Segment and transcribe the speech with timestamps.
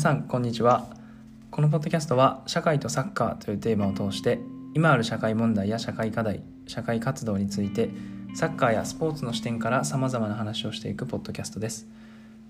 [0.00, 0.86] さんこんにちは。
[1.50, 4.40] このポッドキャストは社会とサッカーというテーマを通して
[4.72, 7.90] 今ある社会問題や社会課題社会活動について
[8.34, 11.86] サッカーやスポーツの視点からさまざまな話をしていくポッドキャストです。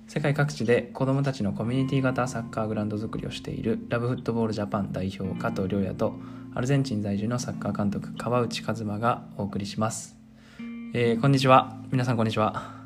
[0.07, 6.15] 世界各地で子どもたちのコミュニティ型サッカーグラウンド作りをしているラブフットボールジャパン代表加藤亮也と
[6.55, 10.17] アルゼンチン在住のサッカー監督川内和馬がお送りします、
[10.95, 11.77] えー、こんにちは。
[11.91, 12.80] 皆さんこんにちは。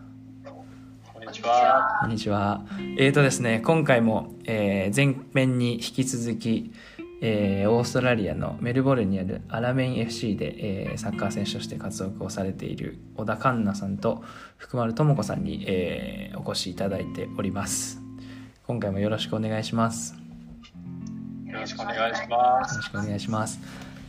[1.48, 2.64] はこんにちは。
[2.98, 6.72] えーとですね今回も、えー、前編に引き続き
[7.26, 14.22] えー、オーストラリアのメルボルンにあるアラメイン FC で、えー、サッカー選手として活躍をされている小田環奈さんと
[14.58, 18.02] 福丸智子さんに、えー、お越しいただいております。
[18.66, 20.16] 今回もよろしくお願いします。
[21.46, 22.74] よろしくお願いします。
[22.74, 23.60] よろしくお願いします。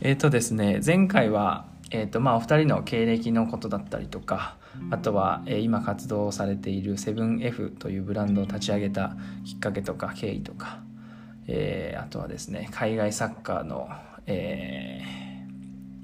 [0.02, 4.56] えっ、ー、とですね前回はえーとまあ、お二人の経歴のことだったりとか
[4.90, 10.80] あとは、え、今活動されているセブン f というブランドを立ち上げたきっかけとか経緯とか
[11.48, 13.88] えー、あとはですね海外サッカーの、
[14.26, 15.00] え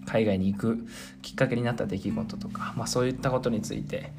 [0.04, 0.86] ー、海外に行く
[1.20, 4.12] きっかけになった出来事とか、まあ、そういったことについて、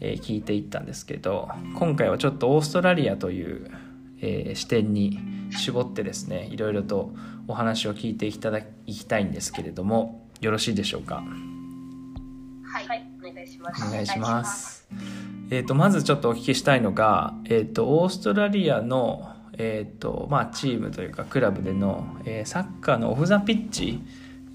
[0.00, 3.70] え、聞いていったんですけど今回はちょっとオーストラリアという、
[4.20, 5.18] え、視点に
[5.50, 7.12] 絞ってですねいろいろと
[7.48, 11.24] お話を聞いていただきたいんですけれどもよろしいでしょうか？
[12.90, 13.86] はい、お願いします。
[13.86, 14.88] お願いします。
[15.52, 24.00] えーと、まずちょっとお聞きしたいのが、えーとオーストラリアのえーとまあ、チームというかクラブでの、えー、サッカーのオフ・ザ・ピッチ、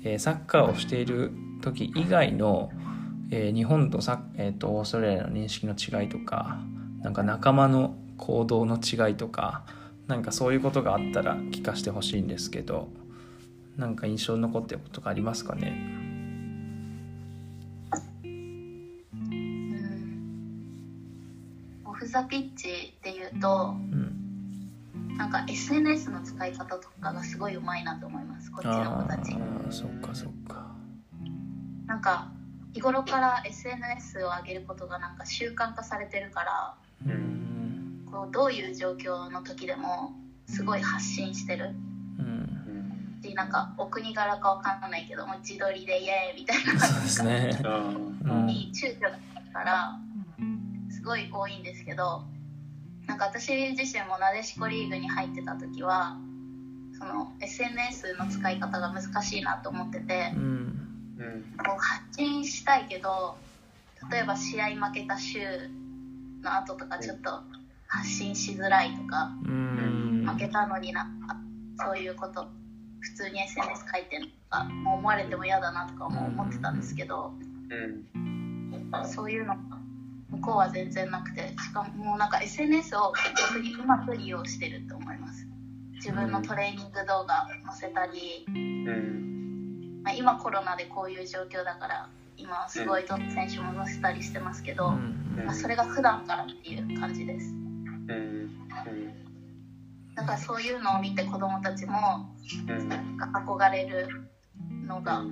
[0.03, 2.71] えー、サッカーをしている時以外の、
[3.29, 6.59] えー、日本とサ、えーと、オーストラリアの認識の違いとか
[7.03, 9.63] なんか仲間の行動の違いとか
[10.07, 12.89] なんかそういうことがあったら聞かせてほしいんですけど
[13.77, 16.04] なんか印象に残ってることがありますかね？
[22.15, 25.17] ザ・ピッチっていうと、うん。
[25.17, 29.33] なんか SNS の使い方とかがすごいうまいなと思いますこっちの子たち。
[29.33, 30.65] あそっかそっか。
[31.87, 32.31] なんか
[32.73, 36.75] 日頃から SNS を上げることがなんか習慣化されてるから
[37.05, 38.05] うん。
[38.09, 40.13] こうどういう状況の時でも
[40.47, 41.71] すごい発信してる。
[42.17, 43.21] うん。
[43.21, 46.79] でなんかお国柄かわかんないけども自撮りでイエーイみたいな。
[46.79, 47.49] そうですね。
[48.45, 49.09] に躊躇が
[49.51, 50.04] からす
[51.05, 52.23] ごい多いんですけど
[53.07, 56.17] なんか私自身もなでしこリーグに入ってた時は
[56.97, 60.75] その SNS の使い方が難しいなと思ってて、うん、
[61.57, 63.35] こう発信したいけど
[64.11, 65.39] 例えば試合負けた週
[66.41, 67.29] の後とかちょっと
[67.87, 71.07] 発信しづらいとか、うん、負けたのにな
[71.77, 72.47] そういうこと
[72.99, 77.33] 普通に SNS 書いてるとか思われても嫌だなとかも思ってたんですけど、
[77.69, 79.55] うん、そういうの
[80.45, 83.13] 向こうは全然なくてしかももうなんか SNS を
[83.81, 85.47] うまく利用してると思います。
[85.95, 90.01] 自分のトレーニング動画載せたり、うん。
[90.03, 97.51] まあ、今コロナでこういう状況だから今すごいどの選手も載せたりしてますけど、まあ、それが普段からっていう感じです、
[100.15, 102.29] だからそういうのを見て子どもたちも
[103.33, 104.29] 憧れる
[104.85, 105.23] のが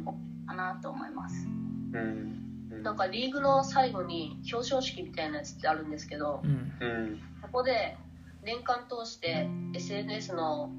[0.48, 1.48] かなと思います、
[1.94, 2.43] うん
[2.84, 7.98] なんかリーグの最後に表彰式みたいなやつってあるんですけど、うん、そこで
[8.44, 10.70] 年間通して SNS の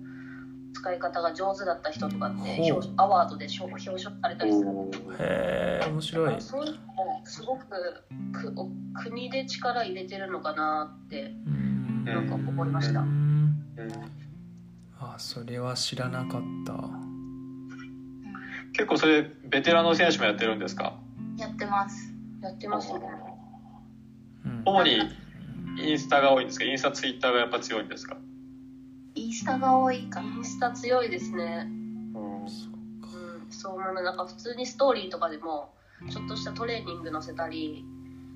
[0.74, 4.68] 使い方が上手だった人とかってアワードで表彰されたりする。
[5.18, 6.40] へえ面白い。
[6.40, 6.78] そういうの
[7.24, 7.66] すごく
[8.32, 8.52] く
[9.02, 11.32] 国で力入れてるのかなって
[12.04, 13.04] なんか思いました。
[15.00, 16.74] あそれは知らなかった。
[18.72, 20.98] 結構それベテランの選手もやってるんですか？
[21.36, 22.12] やってます。
[22.42, 23.00] やってますね、
[24.66, 24.98] 主に
[25.78, 26.64] インスタが多いんですか？
[26.64, 28.18] インスタツイッターがやっぱ強いんですか？
[29.14, 31.66] インスタが多いかインスタ強いですね。
[32.14, 32.46] うん、
[33.50, 35.72] そう思うなんか普通にストーリーとかでも
[36.10, 37.84] ちょっとしたトレーニング載せたり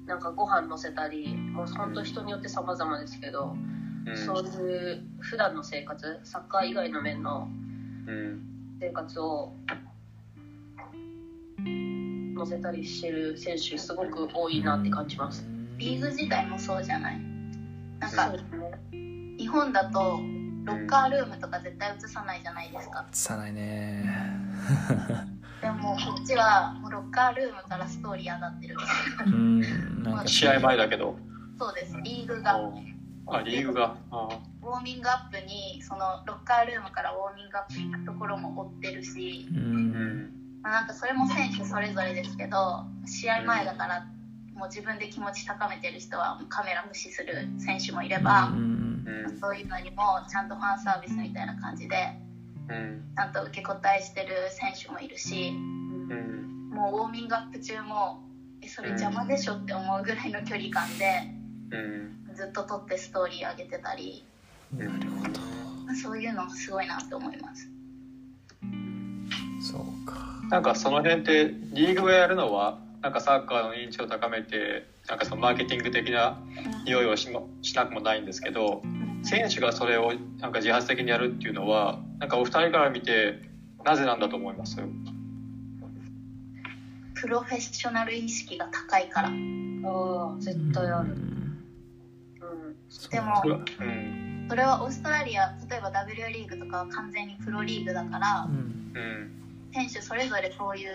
[0.06, 3.54] なんかご飯載せたりもう本当人によって様々ですけど、
[4.06, 4.48] うん、そうい
[4.92, 7.46] う普段の生活サッカー以外の面の
[8.80, 9.52] 生活を
[12.38, 15.44] 乗せたりしてる選手すごく多いなって感じます。
[15.76, 17.20] リーグ自体もそうじゃない？
[17.98, 18.38] なんか、ね、
[19.36, 20.20] 日本だと
[20.64, 23.06] ロッカールームとか絶対映さないじゃないですか。
[23.10, 24.04] 映さないね。
[25.60, 28.76] でもこっちはもうロッカールームからストーリー上がってる。
[29.26, 30.26] うんなんか。
[30.28, 31.16] 試合前だけど。
[31.58, 31.96] そうです。
[32.04, 32.60] リーグが。
[33.26, 33.96] あリーグが。
[34.12, 39.90] ウォーミングアップにそのロッカールームからウォーミングアップ行くところも追ってるし、うん。
[39.90, 44.06] まあ、なんかそれも選手それぞれですけど試合前だから
[44.54, 48.50] もう自分で気持ち高めてる人はカメラ無視する選手もいれば、
[49.40, 51.94] そういうのにもちゃんとファンサービスみたいな感じで、
[52.68, 58.24] ちゃんと受け答えしてる選手もいるし、もうウォーミングアップ中も
[58.60, 64.24] えそれ邪魔でしょって思うぐらいの距離感で、ずっと撮ってストーリー上げてたり。
[64.76, 65.58] なるほど。
[65.94, 67.70] そういうのすごいなと思います
[69.72, 70.16] そうか。
[70.50, 76.38] なんかその辺ってリーグがやるのはなんかサッカーの認知を高めてなんかそのマーケティング的な
[76.86, 77.28] 用意をし
[77.62, 78.82] しなくもないんですけど
[79.22, 83.40] 選手がそれをなんか自発的にやるっていうのはなんかお二人から見て
[83.84, 84.76] なぜなんだと思います？
[87.14, 89.28] プロフェッショナル意識が高いから。
[89.28, 91.56] ああ絶対ある、うん、
[93.10, 93.84] でも、う。
[93.84, 94.46] ん。
[94.48, 99.32] それはオーストラリア例えば W リーグとかは完全にプロリーグだから、うん、
[99.72, 100.90] 選手それぞれそういう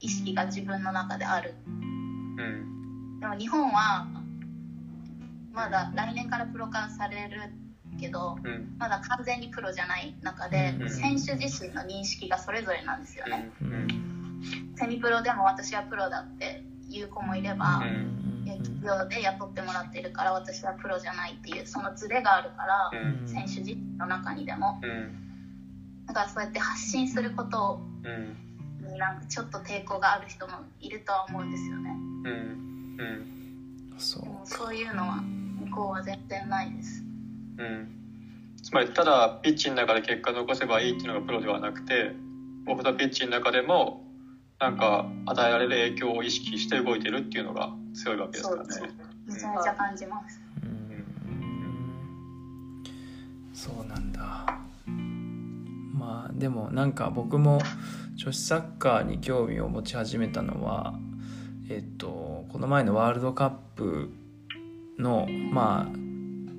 [0.00, 4.06] 意識が自分の中である、うん、でも日本は
[5.52, 7.40] まだ来年からプロ化される
[8.00, 13.50] けど、うん、まだ完全にプロじゃない中で、選手自身の認識がそれぞれなんですよね、
[14.74, 17.84] セミプロでも私はプロだっていう子もいれば、
[18.44, 25.23] 企業で雇ってもらってるから私はプロじゃないっていうそのズレがあるから、うん、選手自身の中にでも、うん、
[26.06, 27.80] だからそうやって発信すること
[28.80, 32.96] になんかちょっと抵抗がある人もいるとは思うんですよね、うん。
[33.92, 37.02] うん、そうそういうのは向こうは全然ないです、
[37.58, 37.88] うん、
[38.62, 42.12] つまりただピッチの中で結果残せばいいっていうのがプロではなくて
[42.66, 44.04] オフのピッチの中でも
[44.60, 48.68] なんか与えられる影響を意識して動いてるっていうのが強いわけですからね。
[49.26, 50.40] めちゃめちゃ感じます。
[53.52, 54.63] そうなんだ。
[56.04, 57.62] まあでもなんか僕も
[58.14, 60.98] 女子サッカーに興味を持ち始めたのは、
[61.70, 64.12] えっと、この前のワールドカップ
[64.98, 65.98] のまあ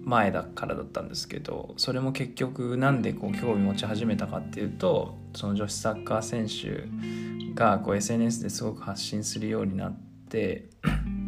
[0.04, 9.98] 前だからだったんですけどそれも結局なんでこう興味持ち始めたかっていうとその女子サッカー選手がこう SNS ですごく発信するようになっ
[10.30, 10.70] て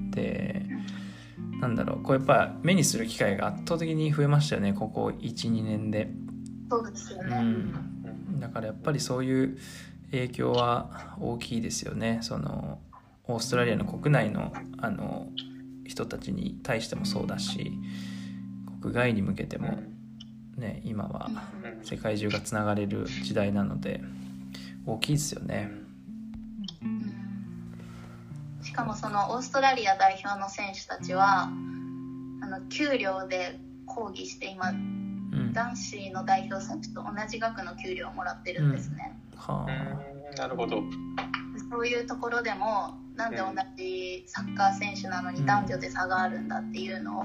[0.09, 0.65] で
[1.61, 6.09] なんだろうこうやっぱ目にする機会が圧倒的に増えましたよねここ12年で。
[6.69, 9.57] そうですよね、うん、だからやっぱりそういう
[10.11, 12.19] 影響は大きいですよね。
[12.21, 12.79] その
[13.25, 15.27] オーストラリアの国内のあの
[15.85, 17.71] 人たちに対してもそうだし
[18.81, 19.79] 国外に向けても
[20.57, 21.29] ね今は
[21.83, 24.01] 世界中がつながれる時代なので
[24.85, 25.71] 大きいですよね。
[28.61, 31.49] しかもそのオーストラリア代表の選手たちはあ
[32.47, 34.96] の給料で抗議して今、うん、
[35.53, 39.17] 男子の代表選手と同じ額の給料をもらってるんですね。
[39.33, 39.67] うん、は
[40.33, 40.81] あ、なるほど。
[41.69, 47.23] そういうところでもなんで同じサッカー選手なのに男女で差があるんだっていうのを、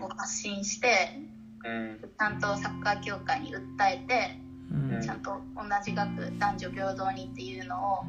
[0.00, 1.20] こう発信して、
[1.62, 4.40] ちゃんとサッカー協会に訴えて
[5.02, 8.04] ちゃんと同じ額男女平等にっていうのを、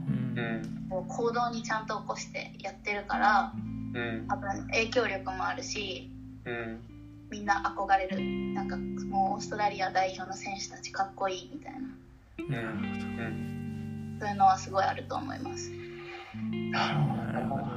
[0.89, 3.54] こう行動にちゃんと起こしてやってるから、
[4.27, 6.12] 多分影響力もあるし、
[7.29, 8.19] みんな憧れる。
[8.53, 12.88] なんかもうオーストラリア代表の選手たちかっこいいみたいな、なるほど
[14.19, 15.71] そういうのはすごいあると思います。
[16.71, 17.00] なる
[17.47, 17.68] ほどね。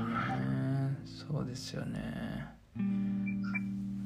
[1.05, 2.47] そうですよね。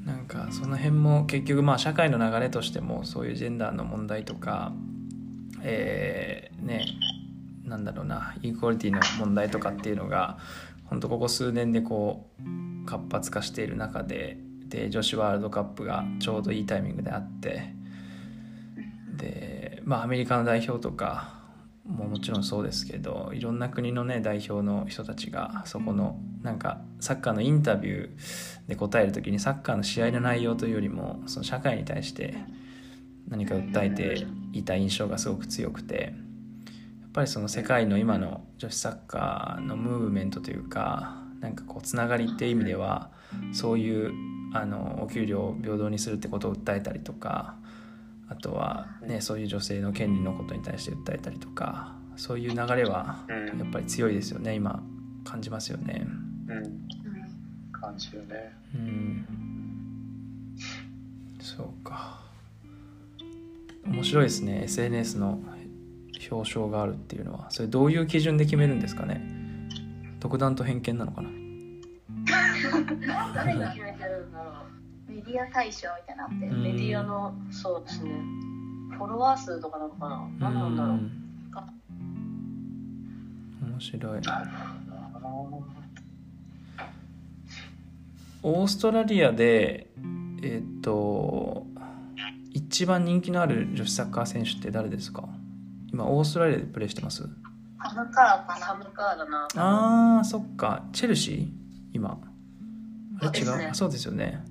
[0.04, 4.72] なんかその辺も結局まあ社会の流れとしてもそういうジェンダーの問題とか
[5.62, 6.84] えー、ね
[7.64, 10.38] なんだろうなインクオリティの問題とかっていうのが
[10.84, 14.36] 本当ここ数年でこう活発化している中で
[14.74, 17.72] で女子ワールドカップがちょうどいいタイミングであって
[19.16, 21.44] でまあアメリカの代表とか
[21.86, 32.34] ももちろんそうですけどいろんな国のね代表の人たちがそこのなんかサッカーのインタビューで答える時にサッカーの試合の内容というよりもその社会に対して
[33.28, 36.14] 何か訴えていた印象がすごく強くて
[37.00, 43.10] やっぱりその世界の今の女子サッカーのムーブメントというかなんかこうつながりっていう意味では
[43.52, 44.12] そういう
[44.54, 47.56] あのお給料を平等にするってことを訴えたりとか
[48.28, 54.54] あとは、ね、そういう女性の権利のことに対して訴えたりとかそういう流れはやっぱり強いですよね。
[54.54, 54.80] 今
[55.24, 56.06] 感じますよね。
[56.48, 56.88] うん、
[57.72, 58.52] 感じるね。
[58.74, 59.26] うん。
[61.40, 62.20] そうか。
[63.84, 64.62] 面白いですね。
[64.64, 65.40] SNS の
[66.30, 67.50] 表彰があるっていうのは。
[67.50, 69.20] それどういう基準で決めるんですかね。
[70.20, 71.30] 独断と偏見なのかな
[73.34, 74.50] 誰が決めてるんだろ
[75.08, 78.10] うメディア大賞みたいなって、メディアのそうですね。
[78.96, 80.28] フォロワー数とかなのかな？
[80.38, 81.00] 何なんだろう。
[83.70, 84.22] 面白い。
[88.42, 89.88] オーストラリアで
[90.42, 91.66] えっ、と
[92.52, 95.28] 一番人気のある女子サッカー選手って誰ですか？
[95.92, 97.28] 今オーストラリアでプレーしてます？
[97.78, 98.66] ハムカーかな。
[98.66, 99.48] サムカーだな。
[99.56, 100.84] あーそっか。
[100.92, 101.48] チェルシー？
[101.92, 102.18] 今
[103.24, 103.32] そう。
[103.32, 104.44] ですねあそうですよね。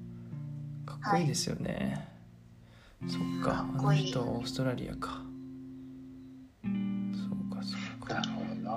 [0.85, 2.07] かっこいいですよね、
[3.07, 3.51] そっか。
[3.51, 5.21] かっあの人はオーストラリアか。
[6.63, 8.13] そうかそうか。
[8.15, 8.71] なるほどな。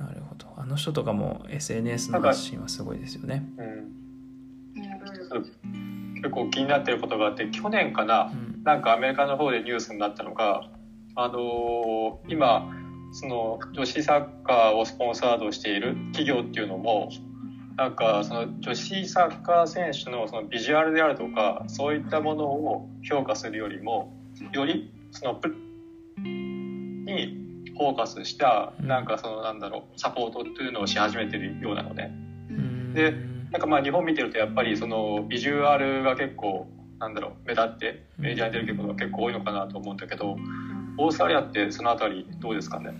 [0.00, 0.06] うん。
[0.06, 0.46] なるほど。
[0.56, 3.44] あの人とかも SNS の発信はすごいですよね。
[3.58, 3.66] うん。
[3.66, 3.88] うん。
[6.14, 8.62] 結構気になってることがあって去年かなうん。
[8.64, 10.62] なんかアメリカの方でニュースになったのが
[11.14, 12.70] あのー今
[13.12, 17.08] その女子サッカーをスポンサードしている企業っていうのも
[17.78, 24.12] なんかその女子サッカー選手のそのビジュアルであるとかそういったものを評価するよりも
[24.52, 25.48] よりそのプ
[26.18, 27.38] に
[27.76, 32.12] フォーカスしたなんかそのなんだろうサポートっていうのをし始めてるようなのね。
[32.50, 32.92] うん。
[32.94, 33.12] で
[33.52, 36.66] なんかまあ日本見てるとやっぱりそのビジュアルが結構
[36.98, 40.36] なんだろう目立ってメディアに出ることが結構多いのかなと思うんだけど
[40.98, 42.90] オーストラリアってそのあたりどうですかね？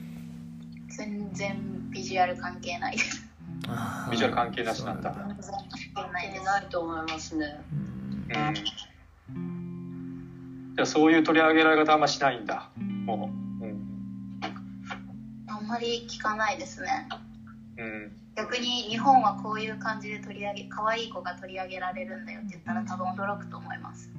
[0.88, 3.27] 全然ビジュアル関係ないです
[4.10, 5.12] ビジュアル関係なしなんだ。
[5.12, 7.60] 関係ないと思いますね。
[10.74, 12.70] じゃあそういう取り上げられ方あんましないんだ。
[12.76, 13.64] もう。
[13.64, 14.40] うん。
[15.48, 17.08] あんまり聞かないですね。
[17.78, 18.12] うん。
[18.36, 24.10] 逆に日本はこういう感じで取り上げ可愛い子が取り上げられるんだよって言ったら多分驚くと思います。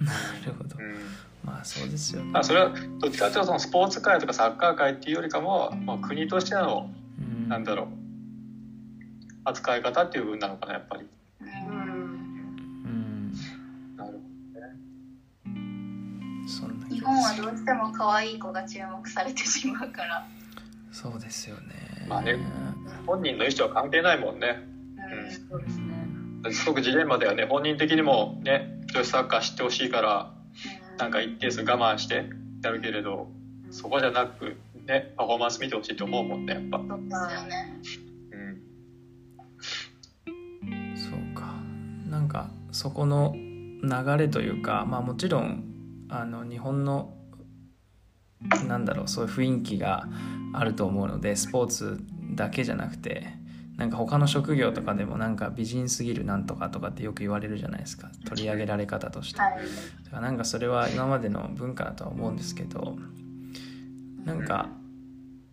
[0.00, 0.12] な
[0.44, 0.76] るほど。
[0.78, 0.96] うん。
[1.44, 2.30] まあそうですよね。
[2.32, 7.48] まあそれはどっちかというとそのスポーツ界とかサッカー界っていうよりかも、まあ、国としてのうん。
[7.48, 8.01] なんだろう
[9.44, 11.02] 扱い方っていう部分なのかなやっぱり。
[11.40, 11.48] ううん。
[11.48, 11.52] ん
[12.84, 13.32] うん
[13.96, 14.20] なる
[16.46, 16.80] そん。
[16.80, 20.26] な気日が本はどうしても可愛い子が注目されてしまうから、
[20.92, 22.06] そうですよね。
[22.08, 22.38] まあね
[23.06, 24.62] 本人の意思は関係ないもんね。
[24.96, 25.30] うん。
[25.50, 25.92] そうですね。
[26.52, 27.44] すごくジレンマだよね。
[27.44, 30.32] 本人的にもね女子サッカー知ってほしいから
[30.98, 32.26] なんか一定数我慢して
[32.62, 33.28] やるけれど
[33.70, 34.56] そこじゃなく
[34.86, 36.78] ねパフォーマンス見てほしいと思うもんねやっぱ。
[36.78, 37.72] そうですよね
[42.72, 45.64] そこの流れというかまあもちろん
[46.08, 47.14] あの日本の
[48.66, 50.08] なんだろうそういう雰囲気が
[50.52, 52.00] あると思うのでスポーツ
[52.34, 53.28] だけじゃなくて
[53.76, 58.10] なんか他の職業とかでもなんか美人すぎるなんとかとかってよく言われるじゃないですか。
[58.26, 59.40] 取り上げられ方として。
[59.40, 59.56] はい。
[60.04, 62.96] だからなんかそれは今までの文化だとは思うんですけど
[64.24, 64.68] なんか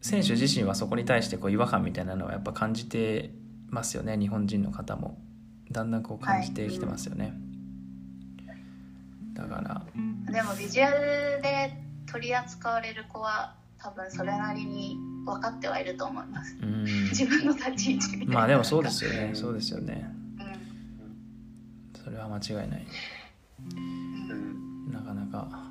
[0.01, 3.31] 選手自身はそこに対してこう違和感みたいなのはやっぱ感じて
[3.67, 5.17] ますよね日本人の方も
[5.71, 7.33] だんだんこう感じてきてますよね、
[9.33, 9.85] だから。
[10.31, 11.73] でもビジュアルで
[12.11, 16.57] 取り扱われる子は多分それなりに分かってはいると思います。
[16.61, 16.83] うん。
[17.09, 18.33] 自分の立ち位置みたいな。
[18.33, 19.31] まあでもそうですよね。
[19.33, 20.09] そうですよね。
[20.39, 20.43] う
[21.97, 22.03] ん。
[22.03, 22.88] それは間違いない。
[23.75, 24.91] うん。
[24.91, 25.69] なかなか。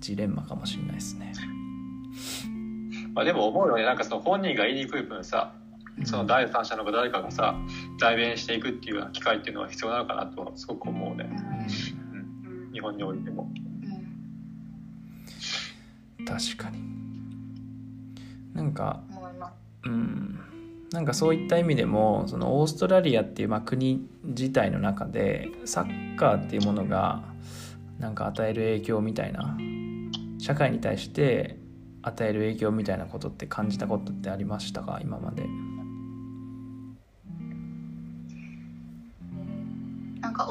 [0.00, 1.32] ジレンマかもしれないですね。
[3.14, 3.84] まあでも思うよね。
[3.84, 5.54] なんかその本人が言いにくい分さ
[6.04, 7.54] その第三者の誰かがさ
[7.98, 12.50] 代弁していくっていうような機会っていうのは必要なのかなとはすごく思うね、うん。
[12.66, 13.50] うん、日本においても。
[16.18, 16.24] うん。
[16.24, 16.82] 確かに。
[18.54, 19.00] なんか
[19.84, 20.38] うん、
[20.92, 27.24] なんかそういった意味でもそのオーストラリアっていうまあ国自体の中でサッカーっていうものが
[27.98, 29.56] なんか与える影響みたいな
[30.38, 31.58] 社会に対して
[32.02, 35.00] 与える影響みたいなことって感じたことってありましたか？
[35.02, 35.44] 今まで。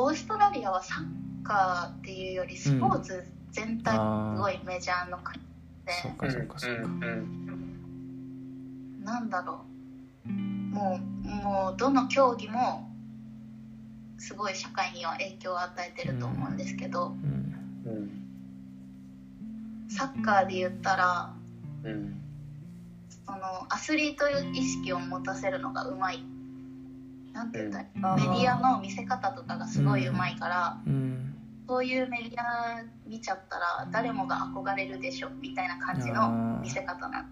[0.03, 5.39] オーストラリアはサッカーっていうよりスポーツ全体あすごいメジャーの国
[5.86, 6.84] で、そうかそうかそうか。
[6.86, 7.38] うん
[9.03, 9.65] なんだろ
[10.25, 10.29] う。
[10.29, 12.89] もうもうどの競技も
[14.17, 17.13] すごい社会には影響を与えてると思うんですけど、
[19.89, 21.34] サッカーで言ったら
[21.84, 22.17] うん。
[23.25, 23.39] その
[23.70, 26.24] アスリート意識を持たせるのがうまい
[27.33, 28.31] なんて言ったらいいうん。
[28.33, 31.35] メディアの見せ方とかがすごいうまいから、うん。
[31.67, 37.25] そういうメディア見ちゃったら誰もが憧れるでしょみたいな感じの見せ方な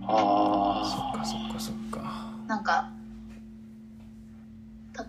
[0.00, 2.32] そあっかそっかそっか。
[2.46, 2.90] なんか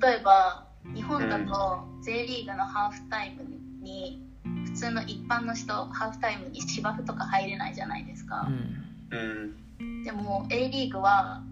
[0.01, 0.65] 例えば
[0.95, 3.43] 日本だと J リーグのハーフタイム
[3.83, 4.21] に
[4.65, 8.47] 普通の一般の人ハーフタイムに芝生とか入れないじゃないですか。
[8.47, 8.83] う、ん。
[9.11, 10.03] ーうん。
[10.03, 11.43] でも A リーグは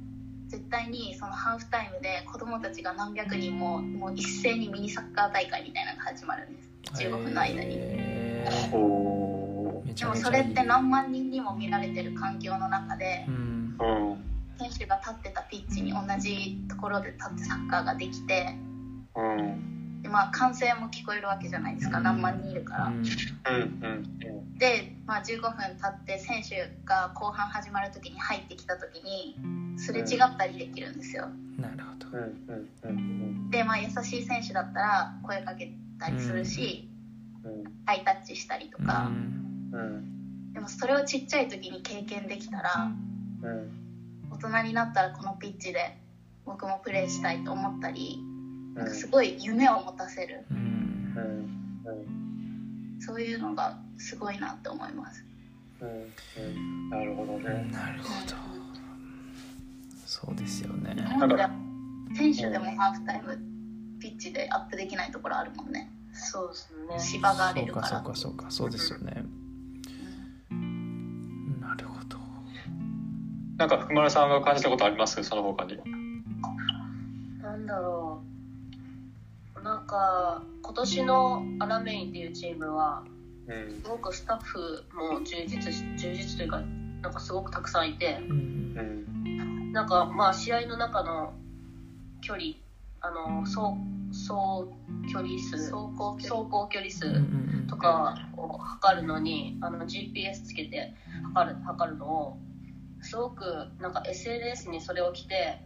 [0.53, 6.69] 絶対にそのハーフタイムで子供たちが何百人ももう一斉にミニサッカー大会みたいなのが始まるんです。
[7.03, 7.75] 15分の間に、
[9.95, 13.77] でもそれって何万人にも見られてる環境の中でうん。
[14.59, 18.55] 選手が立ってたピッチに同同じところで立ってサッカーができて
[19.15, 20.03] うん。
[20.03, 21.99] で、まあ、歓声も聞こえるわけじゃないですか。
[21.99, 22.85] 何万人いるから。
[22.89, 22.97] うん。
[22.97, 24.03] うん
[24.59, 29.35] で、まあ、15分経って選手が後半始まる時に入ってきた時に
[29.77, 31.29] すれ違ったりできるんですよ。
[31.57, 32.07] なるほど。
[33.49, 36.93] で、まあ、優しい選手だったら声かけたりするし、うん
[37.85, 39.11] ハイタッチしたりとか、
[40.53, 42.91] でもそれをちっちゃい時に経験できたら
[43.43, 43.83] うん。
[44.31, 45.93] 大人になったらこのピッチで
[46.45, 48.17] 僕もプレーしたいと思ったり
[48.75, 50.45] なんかすいごい夢を持たせる。
[50.49, 50.57] うん。
[51.15, 51.93] うん。
[52.95, 53.01] うん。
[53.01, 55.25] そういうのがすごいなって思います。
[55.81, 55.89] うん。
[55.89, 56.89] うん。
[56.89, 57.71] なるほどね。
[57.71, 58.62] なるほど
[60.25, 60.95] そうですよね。
[60.95, 61.49] 日本では
[62.15, 63.37] 選手でもハーフタイム
[63.99, 65.91] ピッチでアップできないところあるもんね。
[66.13, 66.99] そうですね。
[66.99, 69.25] 芝が荒れそうかるからそうかそうかそうですよね。
[71.59, 72.17] なるほど。
[73.57, 75.21] なんか福丸さんが感じたことあります？
[75.23, 75.77] その他に。
[77.41, 78.21] なんだろ
[79.57, 79.61] う。
[79.63, 83.03] なんか今年のアラメインっていうチームは
[83.47, 83.81] うん。
[83.81, 86.61] すごくスタッフも充実し充実というか
[87.01, 88.37] なんかすごくたくさんいてうん。
[88.77, 89.12] うん
[89.73, 91.33] なんかまあ試合の中の
[92.21, 92.45] 距離
[93.01, 93.75] あの総
[94.11, 94.71] 総
[95.11, 96.35] 距離数走行距離。
[96.35, 97.19] 走行距離数うんう
[97.61, 100.93] んとかを測るのにあの GPS つけて
[101.33, 102.37] 測る測るのを
[103.01, 103.43] すごく
[103.79, 105.59] なんか SNS にそれを着て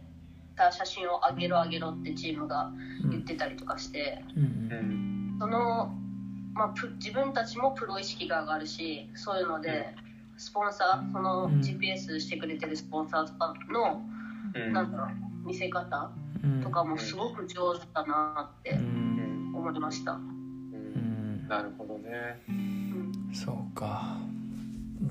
[0.56, 2.72] た写真を上げろ上げろってチームが
[3.04, 3.10] うん。
[3.10, 5.36] 言ってたりとかしてうんうん。
[5.38, 5.92] その、
[6.54, 9.94] まあ、プ自分たちもプロ意識が上がるしそういうので
[10.38, 11.60] スポンサーそのうん。
[11.60, 14.02] GPS してくれてるスポンサーの
[14.54, 14.72] うん。
[14.72, 15.04] なんだろ
[15.44, 16.10] う見せ方
[16.42, 16.62] うん。
[16.62, 19.52] とかもすごく上手だなってうん。
[19.54, 20.12] 思いました。
[20.12, 21.44] ううん。
[21.44, 22.42] んなるほどね。
[22.48, 23.12] うん。
[23.34, 24.16] そうか。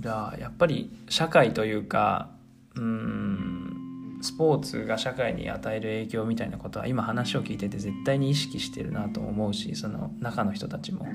[0.02, 2.30] じゃあやっぱり社会というか
[2.76, 3.74] うん。
[4.22, 11.06] スポーツが社会に与える影響みたいなことは今話を聞いてて絶対に意識してるなと思うしその中の人たちも。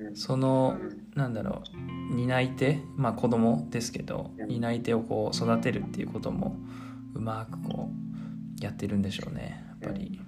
[0.00, 0.16] うん。
[0.16, 0.76] その
[1.18, 1.64] なんだろ
[2.10, 6.56] う担い手まあ子供ですけど担い手をこう育てるっていうことも
[7.14, 10.20] うまくこうやってるんでしょうねやっぱり。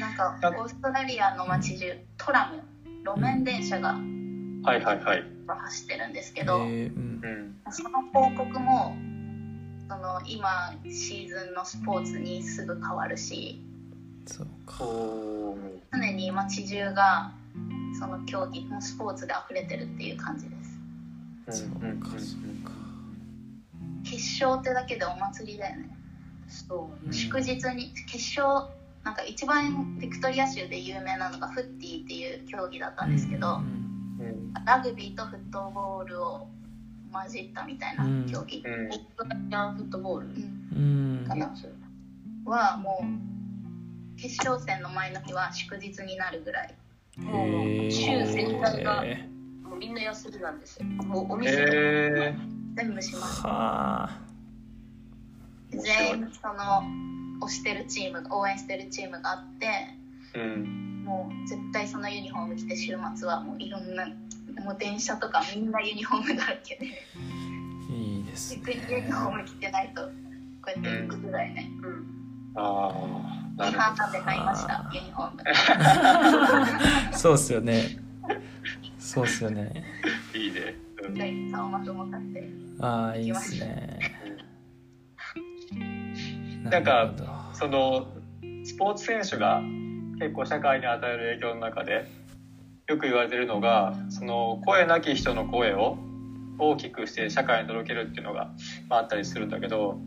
[0.00, 2.62] なんかオーストラリアの街中トラム
[3.04, 5.24] 路面電車がはいはいはい。
[5.46, 7.20] 走ってるんですけど、えーうん。
[7.22, 7.72] うん。
[7.72, 8.96] その広告も
[9.88, 13.60] その今シーズンのスポーツにすぐ変わるし
[14.26, 14.78] そうか。
[15.92, 17.32] 常に街中が
[17.98, 20.56] その競技のスポーツで溢れてるっていう感じで
[21.50, 21.60] す。
[21.60, 22.00] そううん。
[22.00, 22.08] か。
[22.10, 22.18] そう
[22.64, 22.72] か。
[24.04, 25.96] 決勝ってだけでお祭りだよね。
[26.48, 28.68] そううん祝日に決勝
[29.04, 33.82] なんか一番ビクトリア州で有名なのがフッティっていう競技だったんですけど、うんうん
[34.64, 36.46] ラグビーとフットボールを
[37.10, 38.86] 混じったみたいな競技、うん。
[38.86, 41.18] オーストラリアンフットボールうん。
[41.18, 41.26] うん。
[41.26, 41.52] かな。
[42.44, 46.74] はもう決勝戦の前の日は祝日になるぐらい
[47.18, 49.28] もう週全体がへ
[49.62, 50.86] もうみんな休みなんですよ。
[50.86, 52.34] もうお店え
[52.74, 56.82] 全部します全員その
[57.46, 61.04] 推してるチーム応援してるチームがあってー、うん。
[61.04, 64.06] もう絶対そのユニフォーム着て週末はもういろんな
[64.64, 66.86] もう電車とかみんなユニフォームだらけで
[67.90, 70.08] いいです逆にユニフォーム着てないとこ
[70.68, 71.70] うやって行くぐらいね。
[71.82, 72.21] うん
[72.54, 74.90] ああな2るほ班半で買いました？
[74.92, 77.12] ユニフォーム。
[77.18, 77.82] そうっすよね。
[78.98, 79.84] そうっすよね。
[80.32, 80.74] どいいね、
[81.54, 82.48] あ3マとも買って。
[82.80, 83.98] ああいいっすね。
[86.70, 87.12] なんか
[87.52, 88.06] その
[88.64, 89.60] スポーツ選手が
[90.18, 92.08] 結構社会に与える影響の中で
[92.88, 95.98] よく言われてるのがその声なき人の声を
[96.58, 98.52] 大きくして社会に届けるっていうのが、
[98.88, 99.98] まあ、あったりするんだけど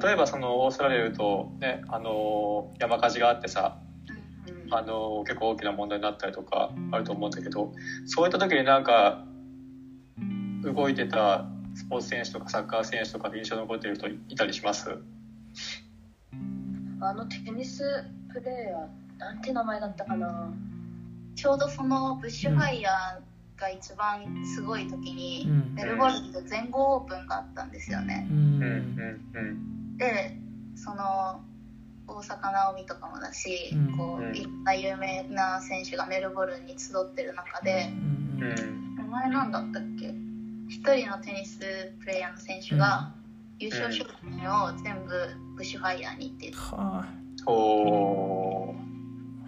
[0.00, 3.78] 例えばそのオーストラリアで言うと、ね、あの山火事があってさ
[4.66, 7.72] うんあの結構大きな問題になったりとかあると思うんだけど
[8.06, 9.24] そういった時になんか
[10.62, 14.96] 動いてたスポーツ選手とかサッカー選手とかで印象に残っている人いたりします？
[17.00, 17.82] あのテニス
[18.32, 20.52] プレーヤーなんて名前だったかな。
[21.34, 25.74] ちょうどそのブッシュファイヤーが一番すごい時に、うん。
[25.74, 28.28] メルボルンで全豪オープンがあったんですよね。
[28.30, 30.36] ううんんうんで
[30.74, 31.42] その
[32.06, 33.86] 大坂なおみとかもだし、うん。
[33.86, 33.96] うん。
[33.96, 37.90] こういろんな有名な選手がメルボルンに集ってる中で
[38.96, 40.14] 名前なんだったっけ？
[40.68, 41.58] 一人のテニス
[42.00, 43.12] プレーヤーの選手が
[43.58, 45.10] 優勝賞金を全部
[45.56, 47.06] ブッシュファイヤーにっては
[47.46, 48.74] お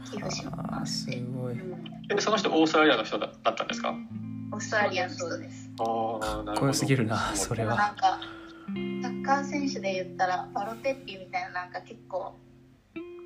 [0.05, 1.57] 寄付しますすごい。
[2.15, 3.95] えその人オーストラリアの人だだったんですか？
[4.53, 5.71] オーストラリアの人です。
[5.81, 6.45] ああなるほど。
[6.45, 7.75] かっこよすぎるなそれは。
[7.77, 8.21] なんか
[9.03, 12.35] サッッカー選手で言ったらバロテッリみたいななんか結構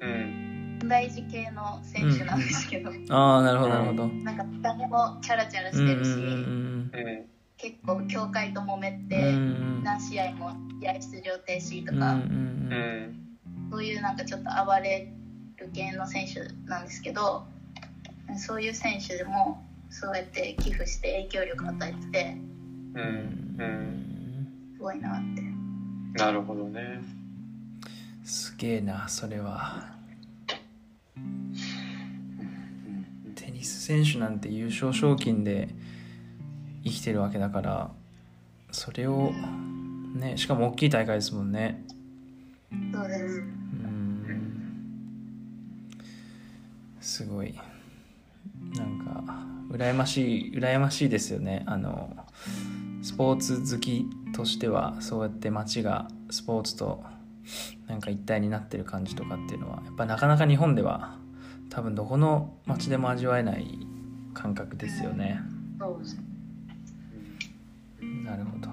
[0.00, 0.78] うん。
[0.80, 4.06] 問題児系の選手なんですけど、ああなるほどなるほど。
[4.08, 7.26] なんか見た目もチャラチャラしうんうんてるし、うんうん。
[7.56, 9.82] 結構協会と揉めうんて、うん。
[9.82, 12.28] 何試合も試合出場停止とうんか、ううん。
[12.70, 13.28] ん
[13.70, 15.08] そういうなんかちょっと暴れ
[15.56, 17.44] る系の選手なんですけど
[18.36, 22.36] そういう選手でもそうやって寄付して影響力を与えてて
[22.94, 23.56] うん。
[23.58, 24.14] うん。
[24.14, 24.17] す
[24.78, 25.42] ごいなって。
[26.18, 27.00] なるほどね。
[28.24, 29.86] すげえなそれは。
[33.34, 35.68] テニス選手なんて優勝賞金で
[36.84, 37.90] 生きてるわけだから
[38.70, 39.32] それを
[40.14, 41.84] ねしかも大きい大会ですもんね。
[42.92, 43.40] そうです。
[43.40, 44.38] うん。
[47.00, 47.58] すごい。
[48.76, 49.24] なんか
[49.70, 51.62] 羨ましい羨ましいですよね。
[51.66, 52.14] あの
[53.02, 54.06] スポーツ好き
[54.38, 57.02] としてはそうやって街がスポーツと
[57.88, 61.18] なんか一体になってる感じとかっていうのはやっぱなかなか日本では
[61.70, 63.66] 多分どこの街でも味わえない
[64.34, 65.40] 感覚ですよね。
[65.80, 66.20] そうです
[68.24, 68.68] なるほど。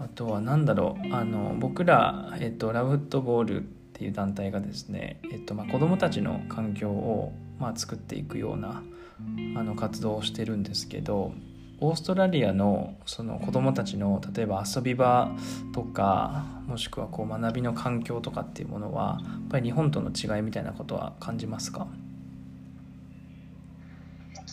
[0.00, 1.14] あとは何だろう。
[1.14, 8.82] あの僕ら、えっと、ラブフットボールっていう団体がですね、えっとまあ、子どもたちの環境を、まあ、作っていくような
[9.56, 11.32] あの活動をしてるんですけど
[11.80, 15.30] オーストラリアのその子どもたちの例えば遊び場
[15.72, 21.86] とかもしくはこう学びの環境とかっていうものはやっぱり日本との違いみたいなことは感じますか、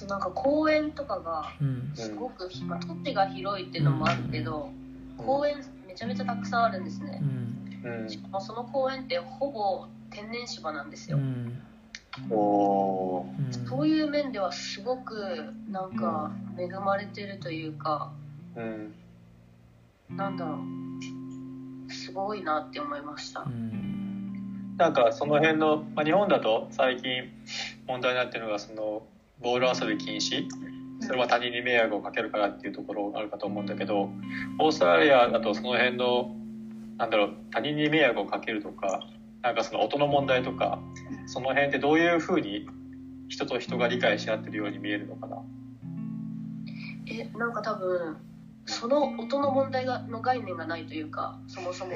[0.08, 1.92] なんか公園とかがうん。
[1.96, 4.72] すごく、まあ、土地が広いっていうのもあるけど、
[5.18, 7.22] 公園めちゃめちゃたくさんあるんですね。
[8.08, 11.62] しかもその公園ってほぼ天然芝なんですよ、うん
[12.30, 18.12] そういう面ではすごくなんか恵まれてるというか
[18.56, 18.94] うん。
[20.10, 21.92] なんだろう。
[21.92, 24.76] すごいなって思いました、うん。
[24.78, 27.30] なんかその辺の、まあ、日本だと最近
[27.88, 29.04] 問題になってるのがその
[29.42, 30.48] ボール遊び禁止。
[31.02, 34.12] それは他人に迷惑をかけるからっていうところがあるかと思うんだけど
[34.60, 36.36] オーストラリアだとその辺の
[36.98, 39.02] なんだろう他人に迷惑をかけるとか
[39.42, 40.80] なんかその音の問題とか
[41.28, 42.68] その辺ってどういうふうに
[43.30, 45.38] 人と人が理解し合ってるように見えるのかな？
[47.08, 48.18] えなんか多分
[48.66, 51.92] その音の問題がの概念がないというかそもそも。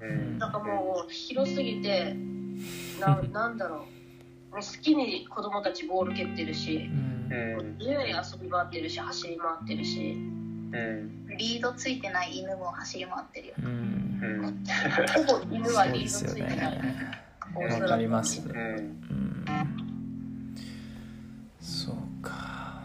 [0.00, 0.38] うん。
[0.38, 2.14] なんかもう広すぎて
[3.00, 3.78] ななんだろう。
[3.78, 6.88] もう好きに子供たちボール蹴ってるし
[7.30, 7.58] うん。
[7.58, 10.12] うん自由に遊び回ってるし走り回ってるし。
[10.12, 11.36] うん。
[11.36, 13.54] リードついてない犬も走り回ってるよ。
[13.58, 13.66] うん。
[13.66, 14.64] うん
[15.26, 16.80] ほぼ犬はリードついてない
[17.58, 18.56] わかりますうん。
[18.56, 19.44] うん。
[21.60, 22.84] そうか。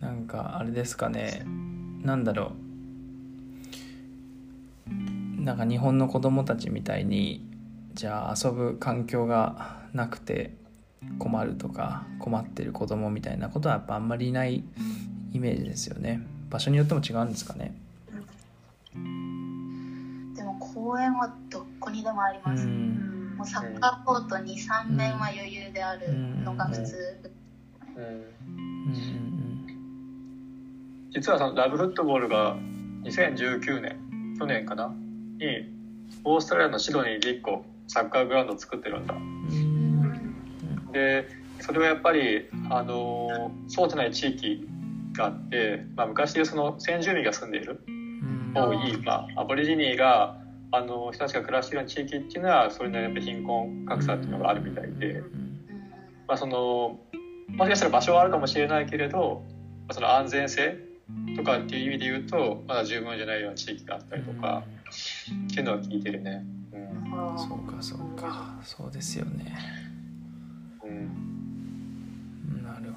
[0.00, 1.44] なんかあれですかね。
[2.02, 2.52] なんだろ
[4.86, 5.42] う。
[5.42, 7.46] なんか日本の子供たちみたいに
[7.94, 10.54] じゃあ遊ぶ環境がなくて
[11.18, 14.62] 困るとか困ってる子供みたいなことはやっぱあんまりいない
[15.32, 16.20] イメージですよね。
[16.50, 17.74] 場所によっても違うんですかね。
[18.92, 19.27] でも
[20.88, 23.34] 公園はどこにでもありうます、ん。
[23.36, 26.08] もうサッカーコート23面は余裕である
[26.42, 26.96] のが普通、
[31.10, 32.56] 実はそのラブフットボールが
[33.04, 34.88] 2019年去年かな？
[34.88, 35.68] に
[36.24, 39.14] オーストラリアのシドニーで1個サッカーグラウンドを作ってるんだ。
[39.14, 40.92] うん。
[40.92, 41.28] で
[41.60, 44.66] それはやっぱりあのそうじゃない地域
[45.12, 48.52] があって、まあ、昔でその先住民が住んでいるうん。
[48.54, 55.58] 多い、まあ、アボリジニーがあの人たちが暮らしている地域っていうのはそれなりにやっぱ貧困格差っていうのがあるみたいで、うん
[56.26, 57.00] まあ、その
[57.48, 59.42] もしかしたら場所はあるかもしれないけれど
[59.86, 60.76] まあその安全性
[61.36, 64.64] とかっていう意味で言うとまだ十分じゃないような地域があったりとか
[65.46, 66.44] っていうのは聞いてるね。
[66.72, 67.38] うん。
[67.38, 68.60] そうかそうか。
[68.62, 69.56] そうですよね。
[70.84, 71.27] うん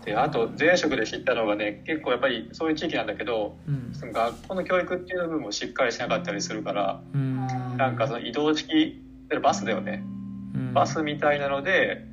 [0.05, 3.93] であと前職で知ったのがね結構やっぱりそういう地域なんだけどうん。
[3.93, 7.47] その学校の教育っていう部分もしっかりしなかったりするからうん。
[7.77, 9.01] なんかその移動式
[9.41, 10.03] バスだよね。
[10.55, 10.73] うん。
[10.73, 12.05] バスみたいなので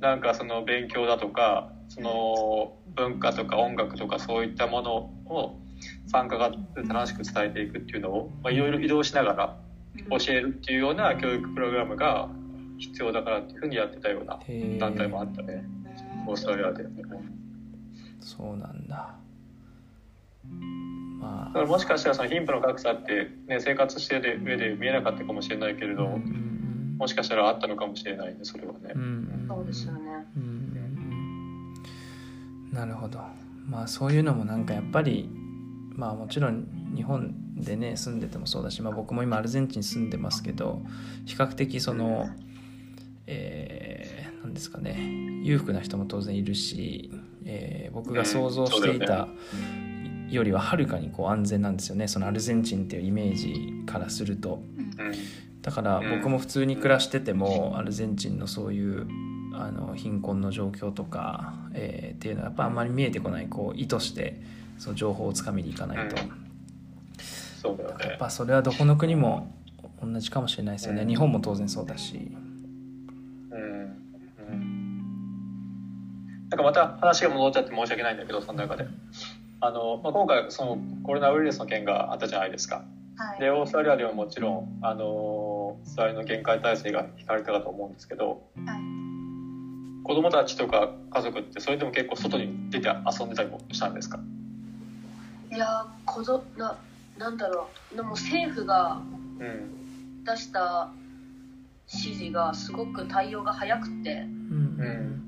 [0.00, 4.94] なんかその勉強だとかその文化とか音楽とかそういったもの
[5.26, 5.58] を
[6.06, 6.50] 参加が
[6.88, 9.56] 楽しく伝えていくっていうのをまあいろいろ移動しながら
[10.10, 12.28] 教えるっていうような教育プログラムが
[12.78, 14.38] 必要だからっていうふうにやってたような
[14.78, 15.64] 団体もあったね
[16.26, 16.84] オーストラリアで。
[18.20, 19.14] そうなんだ。
[21.20, 26.54] まだからもしかしたらその貧富の格差って、ね、生活してる上で見えなかったかもしれないけれど、うん
[26.98, 28.92] もしかしたらあったのかもしれないねそれはね。
[28.94, 29.04] うんう。
[29.44, 30.00] んそうですよね。
[30.36, 31.74] うんうん
[32.72, 33.20] なるほど。
[33.66, 35.28] まあそういうのもなんかやっぱり
[35.90, 40.82] まあもちろん日本でね住んでてもそうだし、まあ、僕も今アルゼンチンに住んでますけど
[41.24, 42.28] 比較的その
[43.26, 43.93] えー、
[44.44, 44.96] なんですかね。
[45.42, 47.10] 裕福な人も当然いるし、
[47.44, 49.28] えー、僕が想像していた
[50.28, 52.08] よりははるかにこう安全なんですよね。
[52.08, 54.62] そのアルゼンチンっていうイメージからすると。
[55.62, 59.06] だから僕も普通に暮らしててもアルゼンチンのそういう
[59.54, 63.46] あの貧困の状況とか、えー、っていうのはやっぱあんまり見えてこない。
[63.48, 64.42] こう意図して
[64.78, 69.54] その情報をつかみに行かないと、やっぱそれはどこの国も
[70.02, 72.36] 同じかもしれないですよね、日本も当然そうだし。
[76.54, 78.86] なんかまた話が戻っちゃって申し訳ないんだけどその中で。
[79.60, 82.84] あの、まあ、今回そのコロナウイルスの件があったじゃないですか、
[83.16, 88.78] はい、でオーストラリアでももちろんあの座りの限界体制が引かれたかと思うんですけど、はい、
[90.04, 94.20] 子供たちとか家族ってそれでも結構外に出て遊んでたりもしたんですか？
[95.50, 96.78] いや子どな
[97.18, 97.96] なんだろう。
[97.96, 99.00] でも政府が
[100.24, 100.92] 出した
[101.92, 105.23] 指示がすごく対応が早くて、うんうん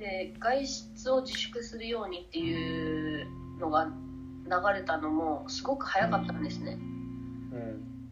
[0.00, 3.26] で外出を自粛するようにっていう
[3.60, 6.78] のが流れたのもすごく早かったんですね、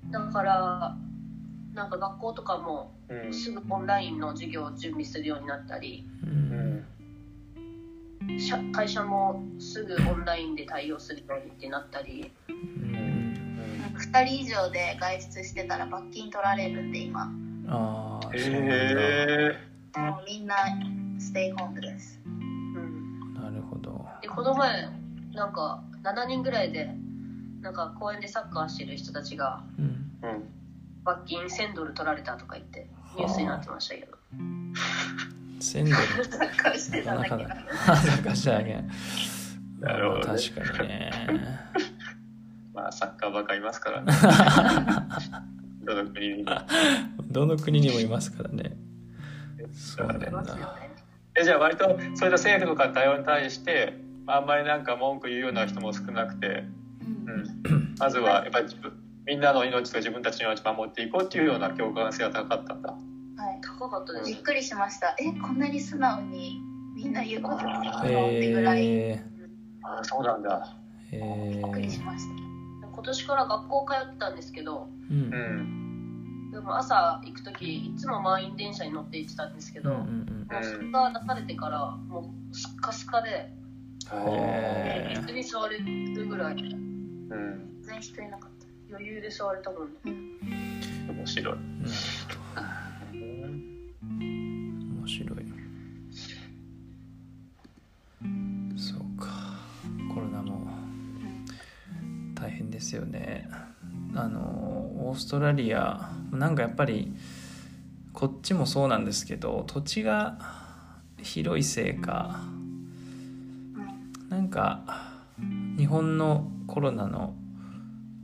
[0.05, 0.97] うん、だから
[1.75, 2.93] なんか学校とかも
[3.33, 6.85] すぐオンラインの授業を準備するようになったり、うん。
[8.73, 13.37] 会社もすぐオンラインで対応するようにってなったり、うん、
[13.97, 17.33] 2人以上で外出してたら罰金取られるんで今。
[17.69, 20.55] ああへえもうみんな
[21.19, 22.21] ステイホームです。
[22.25, 24.07] うん、なるほど。
[24.23, 24.89] で、この前、
[25.33, 26.91] なんか、7人ぐらいで、
[27.61, 30.13] なんか公園でサッカーしてる人たちが、うん、
[31.05, 34.19] 罰金1000ドル取られたとか言って、ニュースになってましたけど。
[35.61, 36.25] 1000ドル？
[36.25, 37.29] サッカーしてただけ。
[37.31, 38.85] サッカーしてただけ。
[39.81, 41.11] なるほど、ね、確かにね。
[42.75, 44.13] まあ、サッカーばかいますからね。
[45.83, 46.51] どの国にも。
[47.31, 48.77] どの国にもいますからね。
[49.75, 50.79] そうなんだ。
[51.35, 53.95] えじゃあ割とそういった政府とか対応に対して
[54.27, 56.65] あんまりなんか文句言うような人も少なくて、
[57.67, 58.67] うん、まずはやっぱり
[59.27, 62.91] みんなの命と自分たちの命を守っていこうっていうような共感性が高かったんだ。
[62.91, 64.31] はい、高かったです。
[64.31, 65.15] びっくりしました。
[65.19, 66.61] え、こんなに素直に
[66.97, 68.87] みんな言うこと聞くのってぐらい。
[68.87, 70.77] えー、あそうなんだ。
[71.13, 72.87] えー、びっくりしました。
[72.87, 75.88] 今年から学校通ってたんですけど、うん、
[76.59, 80.49] でも朝行く時いつも満員電車に乗って行ってたんですけど、うんうんうん。
[80.51, 83.53] もうそれが出されてからもうスカスカで
[84.11, 88.67] 椅子に座れるぐらい、うん、全然人いなかった。
[88.91, 91.85] 余裕で座れたもんね、うん、面白い、うん、
[94.99, 95.39] 面白い。
[98.77, 99.29] そうか。
[100.13, 100.67] コロナも
[102.35, 103.49] 大変ですよね。
[104.17, 104.68] あの
[105.09, 107.15] オーストラリアなんかやっぱり
[108.13, 110.39] こっちもそうなんですけど土地が
[111.23, 112.41] 広いせいか
[114.29, 115.15] なんか
[115.79, 117.35] 日本のコロナの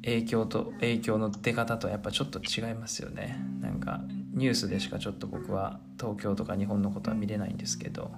[0.02, 3.38] 影響と影響の出方とやっぱちょっと違いますよね。
[3.62, 4.02] なんか
[4.34, 8.12] ニュースでしかちょっと僕は東京とか日本のことは見れないんですけどやっ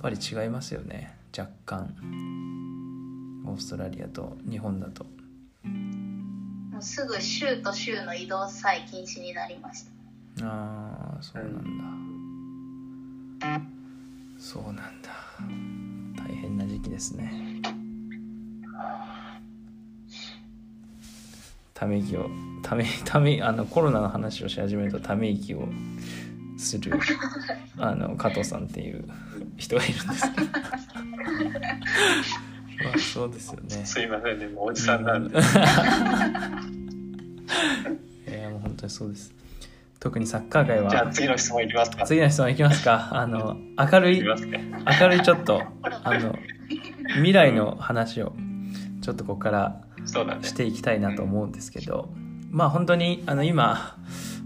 [0.00, 1.16] ぱり違いますよね。
[1.36, 1.94] 若干。
[3.46, 5.13] オーストラリアと日本だと。
[6.84, 9.84] すぐ州と州の移動さえ禁止になりまし
[10.38, 10.46] た。
[10.46, 11.78] ああそうなん
[13.40, 13.60] だ、
[14.38, 15.10] そうなんだ。
[16.22, 17.32] 大変な時期ですね。
[21.72, 22.28] ため息を
[22.62, 25.66] ため ためあのコロナの話をし始めるとため息を
[26.58, 26.92] する
[27.78, 29.08] あの加藤さんっていう
[29.56, 30.46] 人がいるんですけど
[32.82, 33.84] まあそうですよね。
[33.84, 35.36] すいませんねもうおじさんなんで。
[38.28, 39.32] いやもう本当にそうです。
[40.00, 40.90] 特にサッカー界は。
[40.90, 42.04] じゃあ次の質問いきますか。
[42.04, 43.08] 次の質問いきますか。
[43.12, 44.34] あの明るい明
[45.08, 45.62] るいちょっと
[46.02, 46.36] あの
[47.14, 48.34] 未来の話を
[49.02, 49.80] ちょっとここから
[50.42, 53.96] していきたいなと思うんですけど、ね、まあ本当にあの今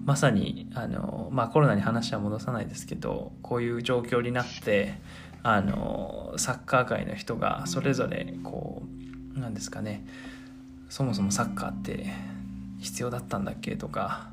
[0.09, 4.95] まさにあの、まあ、コロナに話は戻さないですけどこういう状況になって
[5.43, 8.83] あのサッカー界の人がそれぞれこ
[9.37, 10.05] うなんですかね
[10.89, 12.07] そもそもサッカーって
[12.81, 14.31] 必要だったんだっけとか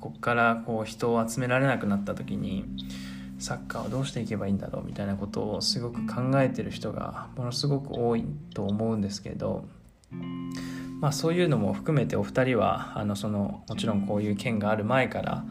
[0.00, 2.64] こっからこう人を集められなくなった時に
[3.38, 9.64] サッカーをどうしていけばいいんだろうみたいなことをすごく考えてる人がものすごく多いと思うんですけど、
[11.00, 15.44] まあ、そういうのも含めてお二人はあのそのもちろんこういう件がある前から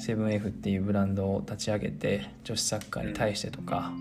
[0.00, 3.92] セブン f っていうブランドを立ち上げて女子サッカーに対してとか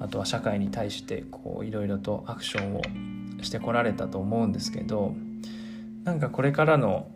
[0.00, 2.82] あとは社会に対してこういろいろとアクションを
[3.42, 5.14] してこられたと思うんですけど
[6.04, 7.08] なんかこれからの、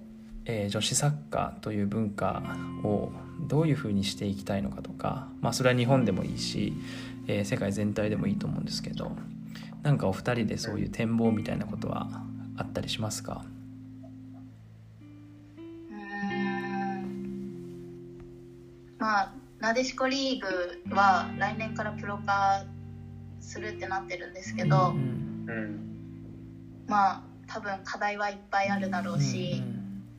[0.45, 2.43] えー、女子サッカーという文化
[2.83, 3.13] を
[3.49, 6.73] どういうふうにしていきたいのかとか、まあ、それは日本でもいいし、
[7.29, 9.13] えー、世界全体でもいいと思うんですけど
[9.83, 12.09] なんかお二人でそういう展望みたいなことは
[12.57, 13.45] あったりしますか？
[18.99, 22.65] まあなでしこリーグは来年からプロ化
[23.41, 29.63] するってなってるんですけど、うんうん、まあ多分課題はいっぱいあるだろうし、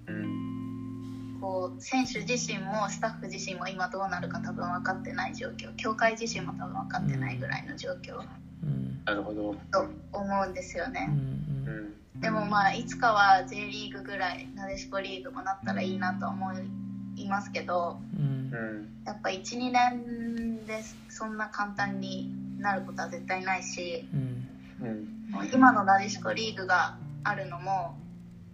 [0.07, 5.75] うん、こう選手自身もスタッフ自身も今どうなるか多分分かってない状況。
[5.75, 8.23] 協会自身も多分分かってないぐらいの状況、
[9.05, 9.55] なるほど。
[9.71, 11.09] と思うんですよね。
[12.15, 16.55] でもまあいつかは J リーグぐらいなでしこリーグもなったらいいなと思い
[17.25, 17.99] ますけど、
[19.05, 24.07] やっぱ12年でそんな簡単になることは絶対ないし、
[25.53, 27.97] 今のなでしこリーグがあるのも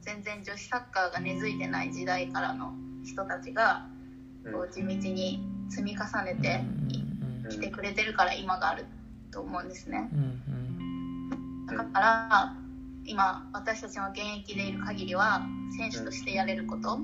[0.02, 2.73] 全然女子サッカーが根付いてない時代からの
[3.04, 3.86] 人たちが
[4.52, 6.62] こう地道に積み重ねて
[7.49, 8.86] きてくれてるから今がある
[9.32, 10.10] と思うんですね。
[11.67, 12.56] だから
[13.06, 15.41] 今私たちの現役でいる限りは
[15.78, 16.99] 選手としてやれること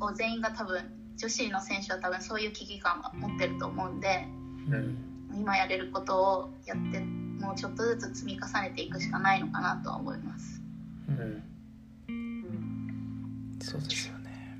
[0.00, 0.82] を全員が多分
[1.16, 4.26] 女子の選手は多分そういう危機感は持ってると思うんで、
[5.34, 10.60] 今やれることをやってもうちょっとずつ積み重ねていくしかないのかなとは思います。
[11.08, 11.42] うん、
[12.08, 14.56] うん、そうですよね。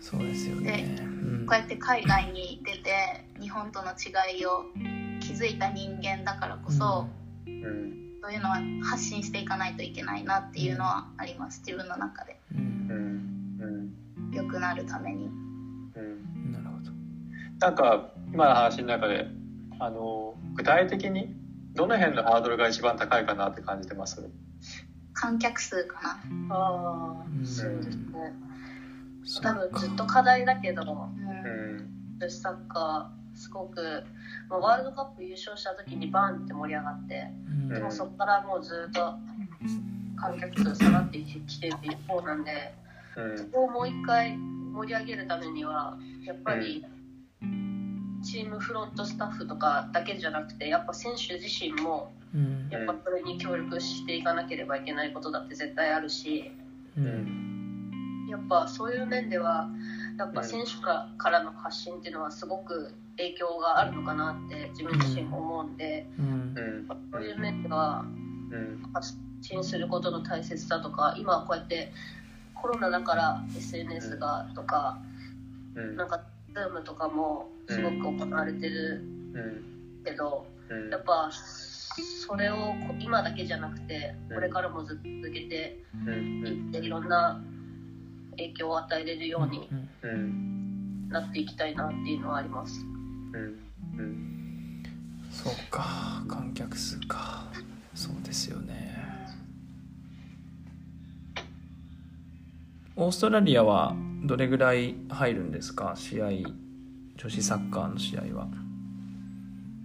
[0.00, 0.96] そうですよね。
[0.96, 4.64] で、うん、こうやって海外に出て日本との違いを
[5.20, 7.06] 気づいた人間だからこそ、
[7.46, 12.40] うん、そういうのは発信していかないといけないなっていうのはあります自分の中で。
[14.32, 15.26] 良くなるために。
[16.52, 16.90] なるほど。
[17.58, 19.26] なんか今の話の中で
[19.78, 21.34] あの具体的に
[21.74, 24.28] どの辺のハードルが一番高いかなって感じてます？
[25.12, 26.54] 観客数かな。
[26.54, 28.32] ああ、そうですね。
[29.42, 34.04] 多分ずっと課題だけど、うん、サッカーすごく、
[34.48, 39.14] まあ、ワールドカップ優勝した時にバンって盛り上がって、うん、でもそこからもうずっと
[40.16, 42.74] 観客数下がってきてる一方なんで、
[43.16, 46.98] うん、そこをもう一回盛り上げるためにはやっぱり、うん。
[48.22, 52.12] チームフロントスタッフとかだけじゃなくてやっぱ選手自身も
[52.70, 56.50] やっぱそれに協力していかなければいけないことだって絶対あるし、
[56.96, 59.68] うん、やっぱそういう面では
[60.18, 66.54] やっぱ選手からの発信っていうのはすごく影響があるのかなって自分自身も思うんで、うん、
[67.12, 68.04] そういう面では
[68.94, 71.92] 発信することの大切さとか今はこうやって
[72.54, 74.98] コロナだから SNS がとか、
[75.74, 79.04] なんかズームとかもすごく行われてる
[80.04, 80.46] けど、
[80.90, 81.30] やっぱ
[82.26, 85.78] それを今だけじゃなくてこれからもずっと続けて
[86.46, 87.40] いっていろんな
[88.32, 89.68] 影響を与えれるように
[91.08, 92.97] なっていきたいなっていうのはあります。
[95.30, 97.44] そうか観客数か。
[97.94, 98.96] そうですよね。
[102.96, 105.92] オーストラリアはどれぐらい入るんですか？
[105.96, 106.30] 試合
[107.16, 108.48] 女子サッカーの試合は。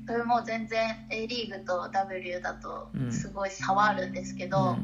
[0.07, 4.75] それも全然 A リーグと W だとすごい差はあるんですけど、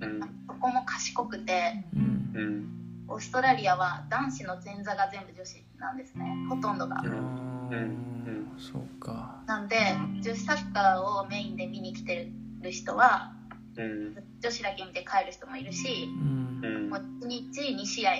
[0.00, 6.24] うん、そこも賢くて、うん、オーストラリアは男子の前座が全部女子なんですね。
[6.48, 6.96] ほとんどが。
[7.02, 9.42] うん、そうか。
[9.46, 9.76] なんで
[10.22, 12.30] 女子サッカーをメインで見に来て
[12.62, 13.32] る人は、
[13.76, 18.12] 女子だけ見て帰る人もいるし、もう1日2試合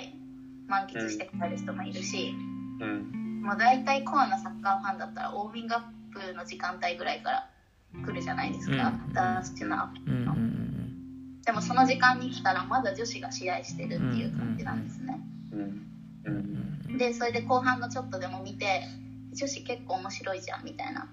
[0.67, 2.35] 満喫して帰る人もいるし、
[2.79, 5.81] うん、もう大体コアなサッカーファンだったらウォーミングアッ
[6.13, 7.49] プの時間帯ぐらいから
[8.05, 10.66] 来るじゃないですか、うん、男子の、うん、
[11.47, 15.19] でもその時間に来たらまだ女子が試合してるっていう感じなんですね、
[16.97, 18.83] でそれで後半のちょっとでも見て
[19.33, 21.07] 女子結構面白いじゃんみたいな、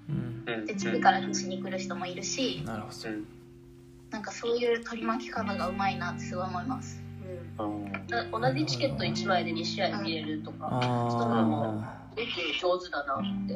[0.67, 2.95] で次から女子に来る人もいるしなるほど。
[4.11, 7.01] なんかそういう取り巻き方がうまいなってすごい思います。
[7.57, 11.85] 同じチケット1枚で2試合見れるとか、そういうのも
[12.61, 13.55] 上手だなって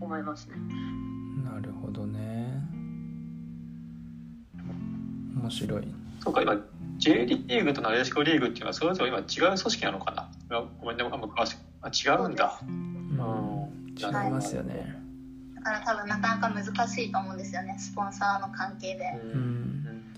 [0.00, 0.56] 思いますね。
[1.44, 2.62] なるほどね。
[5.36, 5.84] 面白い。
[6.20, 6.56] そうか、今、
[6.98, 10.62] J リーグとなでしこリーグっていうのは、それぞれ今違う組織なのかな？
[10.80, 11.58] ごめんね、あんま詳しく。
[11.82, 12.60] あ、違うんだ。
[12.62, 14.96] うん、違いますよね。
[15.56, 19.04] だから多分なかなか難しいと思うんですよね、スポンサーの関係で。
[19.24, 20.14] うん。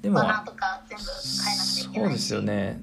[0.00, 1.04] でもバナーとか全部
[1.44, 2.80] 変えなくちゃいけないそうですよね、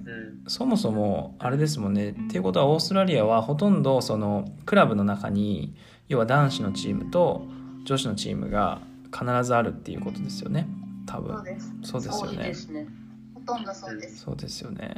[0.48, 2.12] そもそもあれですもんね。
[2.12, 5.76] っていうことはオーストラリアはほとんどそのクラブの中に
[6.10, 7.48] 要は男子のチームと
[7.86, 8.82] 女子のチームが
[9.12, 10.68] 必ずあるっていうことですよね
[11.08, 11.36] 多分。
[11.36, 11.74] そうです。
[11.82, 12.53] そうですよね。
[12.53, 12.88] すね。
[13.34, 14.18] ほとんどそうです。
[14.20, 14.93] そうですよね。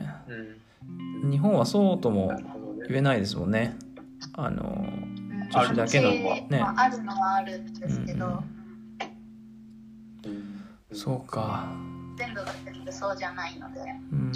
[1.21, 1.31] うん。
[1.31, 2.31] 日本はそうとも
[2.89, 3.77] 言えないですもんね。
[4.33, 5.49] あのうん。
[5.51, 6.47] 女子だけのね。
[6.49, 8.33] まあ、あるのはあるんですけど、うん
[10.25, 10.97] うん。
[10.97, 11.67] そうか。
[12.17, 13.79] 全部が全部そうじゃないので。
[14.11, 14.31] うん。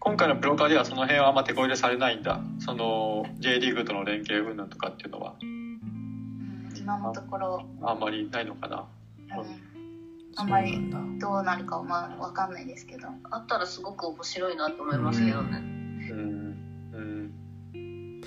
[0.00, 2.40] 今回のプロ化ではその辺はあんま手こ入れされないんだ。
[2.58, 5.34] その J リーグとの連携云々とかっていうのは。
[5.40, 6.72] うん。
[6.76, 8.84] 今のところ、あんまりないのかな。
[9.38, 9.71] うん、
[10.36, 13.08] あんまりどうなるかはまあ分かんないですけど。
[13.30, 15.58] あったらすごく面白いなと思いますけどね。
[15.58, 17.32] うん。
[17.74, 18.22] うん。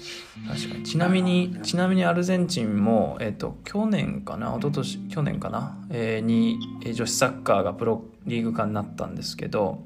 [0.47, 0.83] 確かに。
[0.83, 4.55] ちなみにちなみにアルゼンチンも、えっと去年かな？
[4.57, 9.83] 一昨年去年かな、えーにえー女子サッカーがプロリーグ化になったんですけど、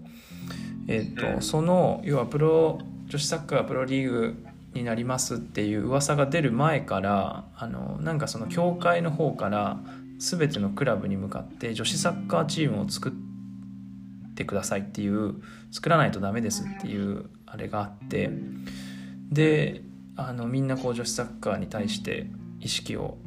[0.88, 1.41] えっとうん。
[1.41, 9.80] その要はプロ女子サッカーがプロリーグになりますっていう噂が出る前からあのなんかその協会の方から
[10.20, 15.36] 全てのクラブに向かって女子サッカーチームを作ってくださいっていう
[15.72, 18.30] 作らないとダメですっていうあれがあって
[19.32, 19.82] で
[20.17, 22.28] あのみんなこう女子サッカーに対して
[22.59, 23.17] 意識を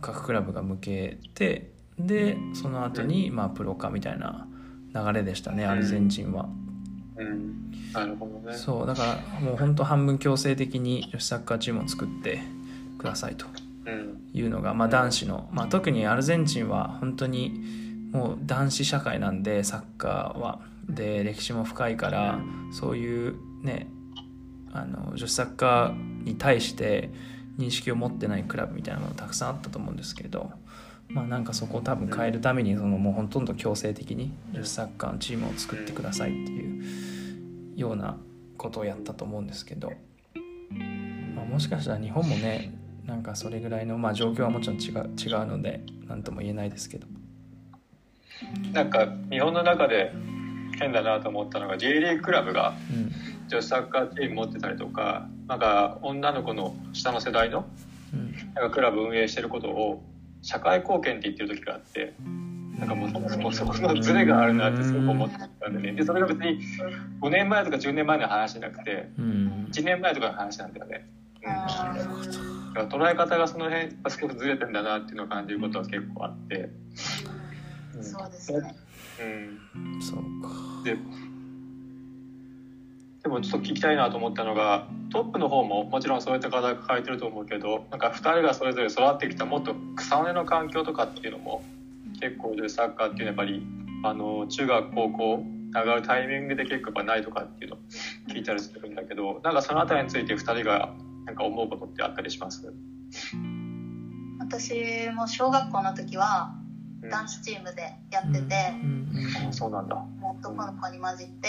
[0.00, 4.48] 各クラブが向けてでその後にまあプロ化みたいな
[4.94, 6.48] 流れでしたねアルゼンチンは。
[7.16, 7.70] うん。
[7.92, 8.56] なるほどね。
[8.56, 12.40] そうだからもう本当半分強制的に女子サッカーチームを作って
[12.98, 13.46] くださいと。
[13.46, 13.61] うん
[14.32, 17.60] いうのが、まあ、男子の、まあ、特にアルゼンチンは本当に
[18.12, 20.60] もう男子社会なんでサッカーは。
[20.88, 22.40] で歴史も深いから
[22.72, 23.86] そういうね
[24.72, 27.10] あの女子サッカーに対して
[27.58, 30.50] 認識を持ってないクラブみたいなものたくさんあったと思うんですけど
[31.08, 36.80] まあなんかそこを多分変えるためにそのもうほとんど強制的に女子サッカーのチームを作ってくださいってい
[37.76, 38.16] うような
[38.56, 39.92] ことをやったと思うんですけど、
[41.34, 42.72] まあ、もしかしたら日本もね
[43.06, 47.06] なんかそれぐらいの、まあ、状況はもちろん違う違うので何とも言えないですけど。
[48.72, 50.12] なんか日本の中で
[50.78, 53.12] 変だなと思ったのが J リーグクラブがうん。
[53.48, 57.66] 女子サッカーチーム持ってたりとかなんか女の子の下の世代の
[58.12, 58.32] うん。
[58.54, 60.02] なんかクラブ運営してることを
[60.42, 62.14] 社会貢献って言ってる時があって
[62.78, 65.30] なんかもうそこのズレがあるなってすごく思っ
[65.60, 66.60] たんでねでそれが別に
[67.20, 69.68] 5年前とか10年前の話じゃなくてうん。
[69.70, 71.06] 1年前とかの話なんだよね、
[71.44, 78.74] うん、だあから捉え方がその辺がすごくずれてんだなっていうのを感じることは結構あって、ーそうですね。
[79.20, 80.82] うん、そうか。
[80.84, 80.96] で
[83.22, 91.62] でもちょっと聞きたいなと思ったのがトップの方ももちろんそういった課題抱えてると思うけどなんか2人がそれぞれ育ってきたもっと草根の環境とかっていうのも
[92.20, 93.66] 結構でサッカーっていうのはやっぱり
[94.02, 97.78] あの中学高校上がるタイミングで結構やっぱないとかっていうのを
[98.28, 100.92] 聞いたりするんだけどなんかその辺りについて2人が
[101.26, 102.62] なんか思うことってあったりします？
[104.38, 106.52] 私も小学校の時は
[107.02, 107.10] うん。
[107.10, 109.08] 男子チームでやってて、うん。
[109.48, 109.88] あそうなん。
[109.88, 109.96] だ。
[110.22, 111.48] 男の子に混じって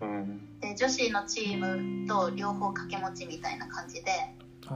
[0.00, 0.60] うん。
[0.60, 4.12] で女子のチームと両方掛け持ちみたいな感じで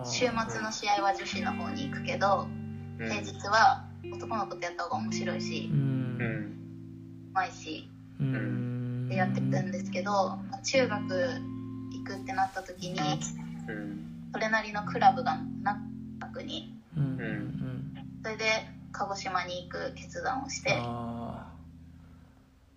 [0.04, 2.46] 週末の試合は女子の方に行くけど
[2.98, 3.08] うん。
[3.08, 6.18] 平日は男の子とやった方が面白いしううん。
[6.18, 6.20] ん。
[7.30, 7.88] うまいし
[8.20, 9.08] うん。
[9.08, 9.70] でやってたん。
[9.72, 12.98] ですけどまあ中学行くってなった時に
[13.68, 14.15] うん。
[14.32, 15.78] それなりのクラブがな
[16.32, 17.02] くにうん。
[17.02, 18.44] うんうんそれで
[18.92, 21.46] 鹿児島に行く決断をしてあ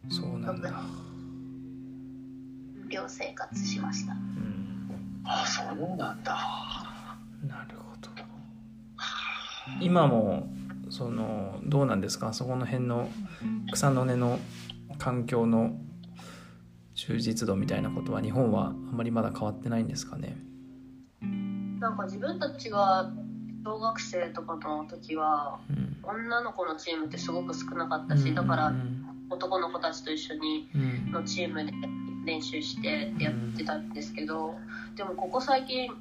[0.08, 0.72] あそうなんだ、
[2.90, 4.14] 寮生活しました。
[4.14, 6.38] うん、あ、そうなんだ。
[7.48, 8.10] なるほど。
[9.82, 10.48] 今も
[10.90, 12.34] そのどうなんですか？
[12.34, 13.10] そこの辺の
[13.72, 14.40] 草の根の
[14.98, 15.78] 環境の
[16.96, 20.38] 充実度みたいなことは日本はあんまりまだ変わってないんですかね？
[21.80, 23.12] なんか自分たちが
[23.64, 29.06] 小学生とかの時はうん女の子のチームってすごく少なかったしだからうん。
[29.32, 31.12] 男の子たちと一緒にうん。
[31.12, 31.72] のチームで
[32.26, 34.56] 練習してってやってたんですけど
[34.96, 35.92] でもここ最近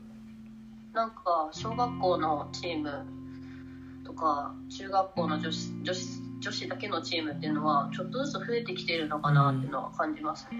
[0.94, 3.04] なんか小学校のチーム
[4.04, 10.58] とか中学校の女子女子女子だけのチームっていうのはちょっとずつ増えてきてるのかなっていうのは感じますね。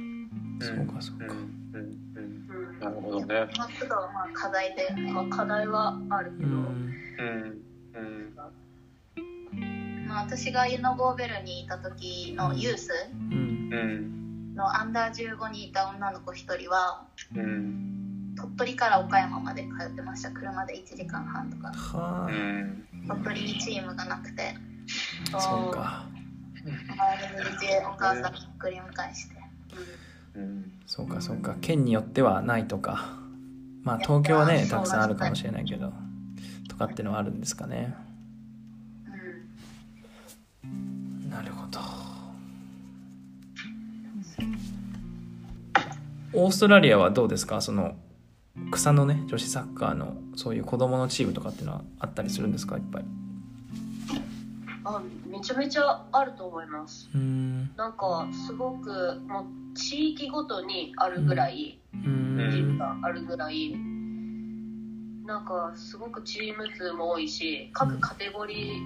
[0.61, 1.27] そうかそうか。
[1.27, 2.08] うん。
[2.81, 3.49] なるほどね。
[3.57, 7.63] まあちょっとまあ課題でまあ、課題はあるけど、うんうん。
[7.95, 8.35] うん。
[10.09, 12.91] まあ、私がユノボーベルにいた時のユース。
[14.59, 18.35] のアンダー15にいた女の子1人はうん。
[18.37, 22.85] 鳥取から岡山まで通ってました車で1時間半とかはあうん。
[23.07, 24.55] 鳥取にチームがなくて
[25.31, 26.07] そうか
[26.65, 30.08] 周り にいてお母さんが送り迎えしてうん
[30.87, 31.57] そうかそうか。
[31.61, 33.19] 県によってはないとか。
[33.83, 35.93] まあ東京はねたくさんあるかもしれないけど。
[36.69, 37.95] とかってのはあるんですかね。
[40.65, 41.31] うん。
[41.31, 41.79] なるほど。
[46.35, 47.61] オーストラリアはどうですか？
[47.61, 47.97] その
[48.71, 52.77] 草のね女子サッカーのそういう子供のチームとかっていうのはあったりするんですか？
[52.77, 53.05] いっぱい
[54.89, 57.11] あめちゃめちゃあると思います。
[57.19, 57.77] ん。
[57.77, 63.77] なんかすごくもう地域ごとにあるぐらい、うーチーんムがあるぐらい
[65.27, 68.81] なんかすごくチーム数も多いし各カテゴリ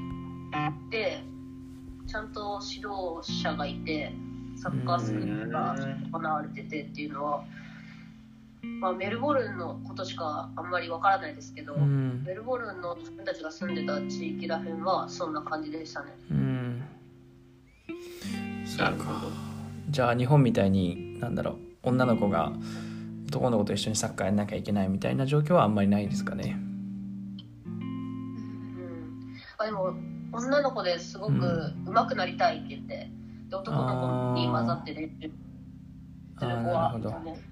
[0.51, 1.23] ーで
[2.09, 4.13] ちゃんと指導者がいて
[4.57, 5.77] サッカースクールが
[6.13, 7.45] 行われててっていうのは、
[8.63, 12.23] まあ、メルボルンのことしかあんまりわからないですけど、うん。
[12.25, 16.17] メルボルンの自分たちが住んでた地域らへんはそんな感じでしたね。
[16.31, 16.79] うん。
[18.79, 19.33] なるほど。
[19.91, 22.53] じゃあ日本みたいになんだろう女の子が
[23.27, 26.57] 男の子と一緒にサッカーやんなきゃいけないみたいな状況はあんまりないですかね。
[27.67, 29.93] うん、あでも
[30.33, 31.33] 女の子ですごく
[31.87, 33.11] 上手くなりたいって言って
[33.51, 35.33] で男の子に混ざって練習する
[36.39, 37.31] 子はあーなるほど。
[37.33, 37.52] ね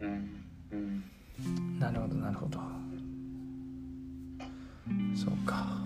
[0.00, 1.78] うんうん。
[1.78, 2.58] なるほどなるほど。
[5.14, 5.78] そうか。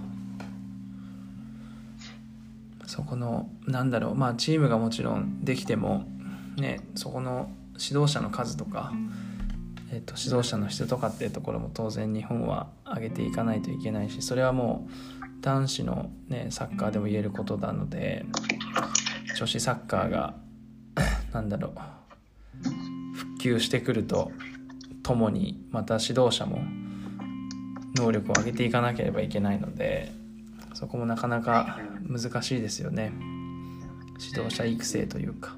[2.87, 4.15] そこのなんだろう。
[4.15, 6.05] まあチームがもちろんできても
[6.57, 8.93] ねそこの指導者の数とか、
[9.91, 18.25] えっと指導者の質とかっていうところも当然日本は上げていかないといけないしそれはもう男子の、ね、サッカーでも言えることなので
[19.37, 20.35] 女子サッカーが
[21.33, 22.02] なんだろう。
[23.43, 24.31] 復旧してくると
[25.03, 26.61] ともにまた指導者も
[27.97, 30.13] 能力を上げていかなければいけないので
[30.75, 33.13] そこもなかなか難しいですよね。
[34.21, 35.57] 指導者育成というか。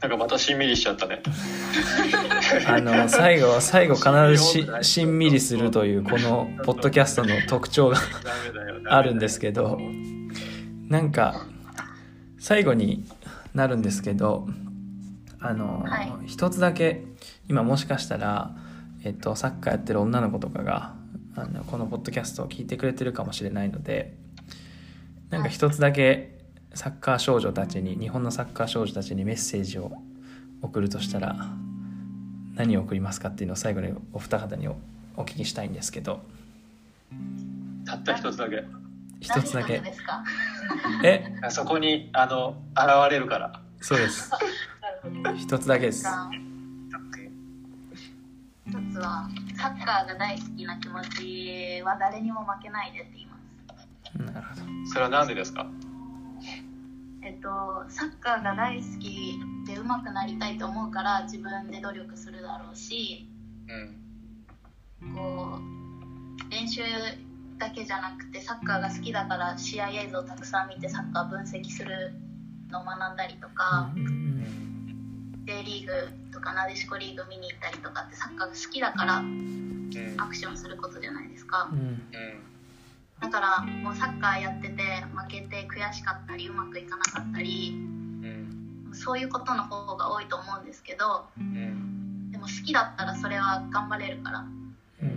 [0.00, 1.22] なんかまたしんみりしちゃったね。
[2.66, 7.98] あの最後最後必ずししんみりするというこのポッドキャストの特徴が
[8.86, 9.78] あるんですけど
[10.88, 11.46] なんか
[12.38, 13.04] 最後に
[13.54, 14.48] なるんですけど
[15.38, 16.12] あの、はい。
[16.26, 17.04] 一つだけ
[17.48, 18.56] 今もしかしたら、
[19.04, 20.94] えっと、サッカーやってる女の子とかが
[21.36, 24.16] あのこのポッドキャストを聞いてくれてるかもしれないので
[25.28, 26.39] なんか一つだけ
[26.74, 29.92] サッカー少女たちに日本のサッカー少女たちにメッセージを
[30.62, 31.36] 送るとしたら
[32.54, 34.76] 何を送りますかっていうのを最後にお二方にお
[35.16, 36.20] お聞きしたいんですけど。
[37.84, 38.64] たった一つだけ。
[39.20, 39.82] 一つだけ。
[41.04, 41.24] え？
[41.50, 43.60] そこにあの現れるから。
[43.80, 44.30] そうです。
[45.36, 46.04] 一つだけです。
[46.04, 46.30] が
[48.66, 53.36] 一つはサッカーが大好きな気持ちは誰にも負けないでって言いま
[54.28, 54.32] す。
[54.32, 54.62] なるほど。
[54.86, 55.66] それはなんでですか？
[57.22, 63.28] えっとサッカーが大好きで上手くなりたいと思うから自分で努力するだろうし
[65.02, 65.14] うん。
[65.14, 66.82] こう練習
[67.58, 72.12] だけじゃなくてサッカーが好きだから試合映像たくさん見てサッカー分析する
[72.70, 75.44] のを学んだりとか、うんうん。
[75.46, 75.92] J リーグ
[76.32, 79.90] とかなでしこリーグ見に行ったりとかってサッカーが好きだからうん。
[80.18, 81.68] アクションすることじゃないですか。
[81.72, 81.78] うん。
[81.78, 82.00] うん
[83.20, 84.82] だからもうサッカーやってて
[85.14, 94.40] 負けて悔しかったりうまくいかなかったりうんそういうことの方が多いと思うんですけどうんでも好きだったらそれは頑張れるから。
[94.40, 95.08] うん。
[95.08, 95.10] う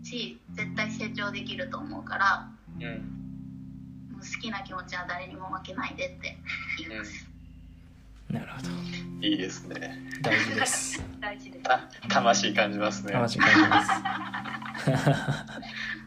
[0.00, 0.04] ん。
[0.04, 2.48] し絶対成長できると思うから
[2.78, 3.20] うん
[4.12, 6.36] もう好きな気持ちは誰にも負けないでって
[6.78, 7.26] 言います、
[8.30, 8.68] なるほど。
[9.26, 9.98] いいですね。
[10.22, 11.04] 大事です。
[11.20, 11.62] 大事です。
[11.64, 13.12] た魂感じますね。
[13.12, 13.90] 魂感じます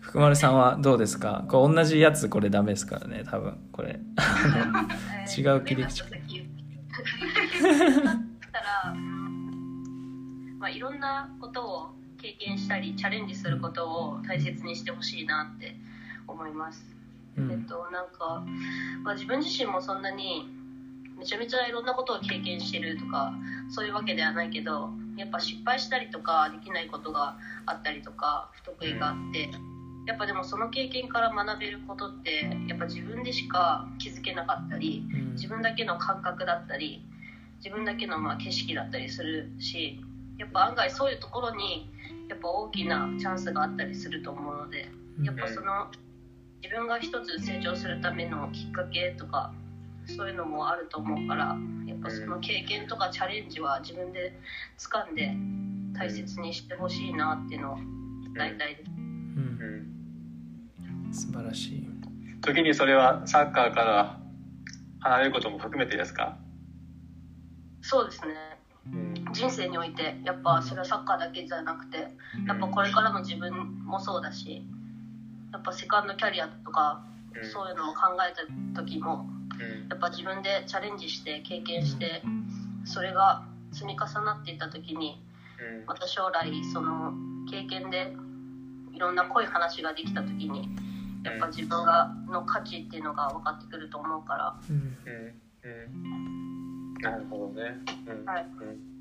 [0.00, 1.44] 福丸さんはどうですか？
[1.48, 3.58] これ同じやつこれダメですからね多分。
[3.72, 3.98] これ。
[5.38, 6.02] 違う切り口。
[10.58, 15.74] まあ、いろんなことを経験したりチャレンジすることを大切にしてほしいなって
[16.28, 16.84] 思います。
[17.36, 17.50] うん。
[17.50, 18.44] えっとなんか、
[19.02, 20.48] まあ、自分自身もそんなに
[21.18, 23.32] めちゃめちゃいろんなことを経験してるとか
[23.70, 27.36] そういうわけではないけどやっぱ失敗したりとかできないことが
[27.66, 29.50] あったりとか不得意があって
[30.06, 35.32] やっぱでもその経験から学べることってやっぱ自分でしか気づけなかったりうん。
[35.32, 37.02] 自分だけの感覚だったり
[37.64, 40.00] 自分だけのまあ景色だったりするし
[40.38, 41.90] やっぱ案外そういうところに
[42.28, 44.88] やっぱ大きなチャンスがあったりすると思うので
[45.22, 45.88] やっぱその
[46.62, 49.52] 自分が一つ成長するためのきっかけとか
[50.06, 54.38] そういうのもあると思うからやっぱその経験とかチャレンジは自分で
[54.78, 55.34] 掴んで
[55.98, 58.90] 大切にしてほしいなっていうのを伝えたいです。
[58.90, 59.86] うん。
[61.12, 61.88] 素晴らしい。
[62.40, 64.18] 時にそれはサッカーから
[65.00, 66.36] 離れることも含めてですか、
[67.82, 68.34] そうですね。
[68.92, 69.14] うん。
[69.32, 72.08] 人生においてやっぱそれはサッカーだけじゃなくて
[72.46, 73.52] やっぱこれからの自分
[73.84, 74.64] もそうだし
[75.52, 77.50] やっぱセカンドキャリアとかうん。
[77.50, 78.34] そういうのも考え
[78.74, 79.31] た時もうん
[79.88, 82.22] やっぱ自分でチャレンジして経験して
[82.84, 85.22] それが積み重なっていった時に
[85.60, 85.86] うん。
[85.86, 87.12] また将来その
[87.50, 88.12] 経験で
[88.94, 90.68] いろんな濃い話ができた時に
[91.24, 94.54] やっぱ自分がの価値っていうのが分かってくると思うから。
[94.68, 94.96] うん。
[95.06, 95.34] うん。
[95.64, 96.94] うん。
[96.94, 98.24] なるほどね、うん。
[98.24, 98.46] はい。
[98.60, 98.92] うん。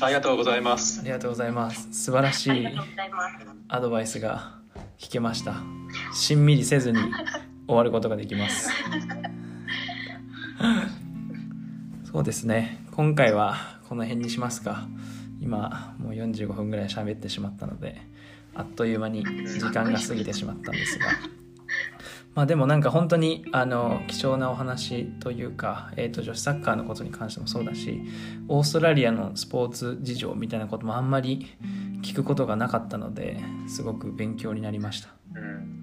[0.00, 1.00] ありがとうございます。
[1.00, 1.88] ありがとうございます。
[1.92, 3.36] 素晴らしいありがとうございます。
[3.68, 4.58] アドバイスが
[4.98, 5.56] 聞けました。
[6.14, 6.98] しんみりせずに
[7.68, 8.70] 終わることができます。
[12.10, 12.82] そうですね。
[12.92, 13.56] 今回は
[13.88, 14.88] この辺にしますか。
[15.40, 18.00] 今もう45分ぐらい喋ってしまったので
[18.54, 21.06] あっという間に時間が過ぎてしまったんですが。
[22.34, 28.00] まあでもなんか本当にあの貴重なお話というか、えー、と女子サッカーのことに関してもそうだし
[28.46, 31.46] オーストラリアのスポーツ事情みたいなこともあんまり
[32.02, 35.08] 聞くことがなかったのですごく勉強になりました。
[35.34, 35.77] うん。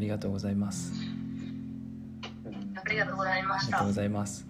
[0.00, 0.94] ありがとうございます。
[0.94, 3.68] うんありがとうございました。
[3.68, 3.92] ありがとうご。
[3.92, 4.46] ざいます。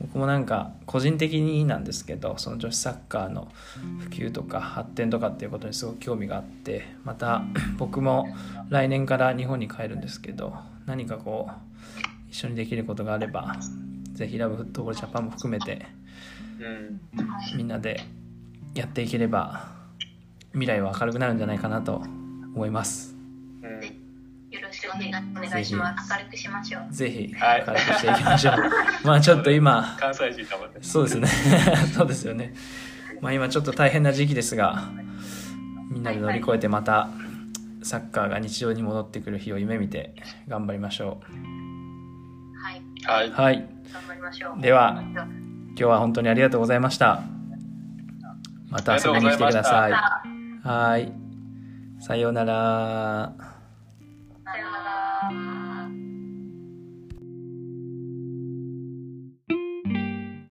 [0.00, 3.52] 僕もなんか個人的になんですけどその女子サッカーの
[3.98, 7.42] 普及とか発展とかっていうことにすごく興味があってまた
[7.76, 8.34] 僕も
[8.70, 11.52] 来年から日本に帰るんですけど何かこう
[12.30, 13.56] 一緒にできることがあれば
[14.14, 15.86] ぜひラブフットボールジャパンも含めて
[16.58, 17.00] うん。
[17.58, 18.00] みんなで
[18.74, 19.68] やっていければ
[20.52, 21.96] 未来は明るくなるんじゃないかなと
[22.54, 23.13] 思います
[24.94, 26.12] お願いお願いします。
[26.12, 26.92] 明るくしましょう。
[26.92, 27.64] ぜひはい。
[27.66, 28.54] 明るくしていきましょう、
[29.04, 31.28] まあちょっと今関西人かもねそうですね。
[31.94, 32.54] そうですよね。
[33.20, 34.84] まあ今ちょっと大変な時期ですが
[35.90, 37.08] みんなで乗り越えてまた
[37.82, 40.14] サッカーが日常に戻ってくる日を夢見て
[40.48, 41.20] 頑張りましょ
[42.62, 42.82] はい。
[43.04, 43.68] はい、うはい。
[43.92, 44.60] 頑張りましょう。
[44.60, 47.22] では今日は本当にありがとうございました。
[48.70, 49.92] また遊びに来てください。
[50.66, 51.12] はい。
[52.00, 53.53] さようなら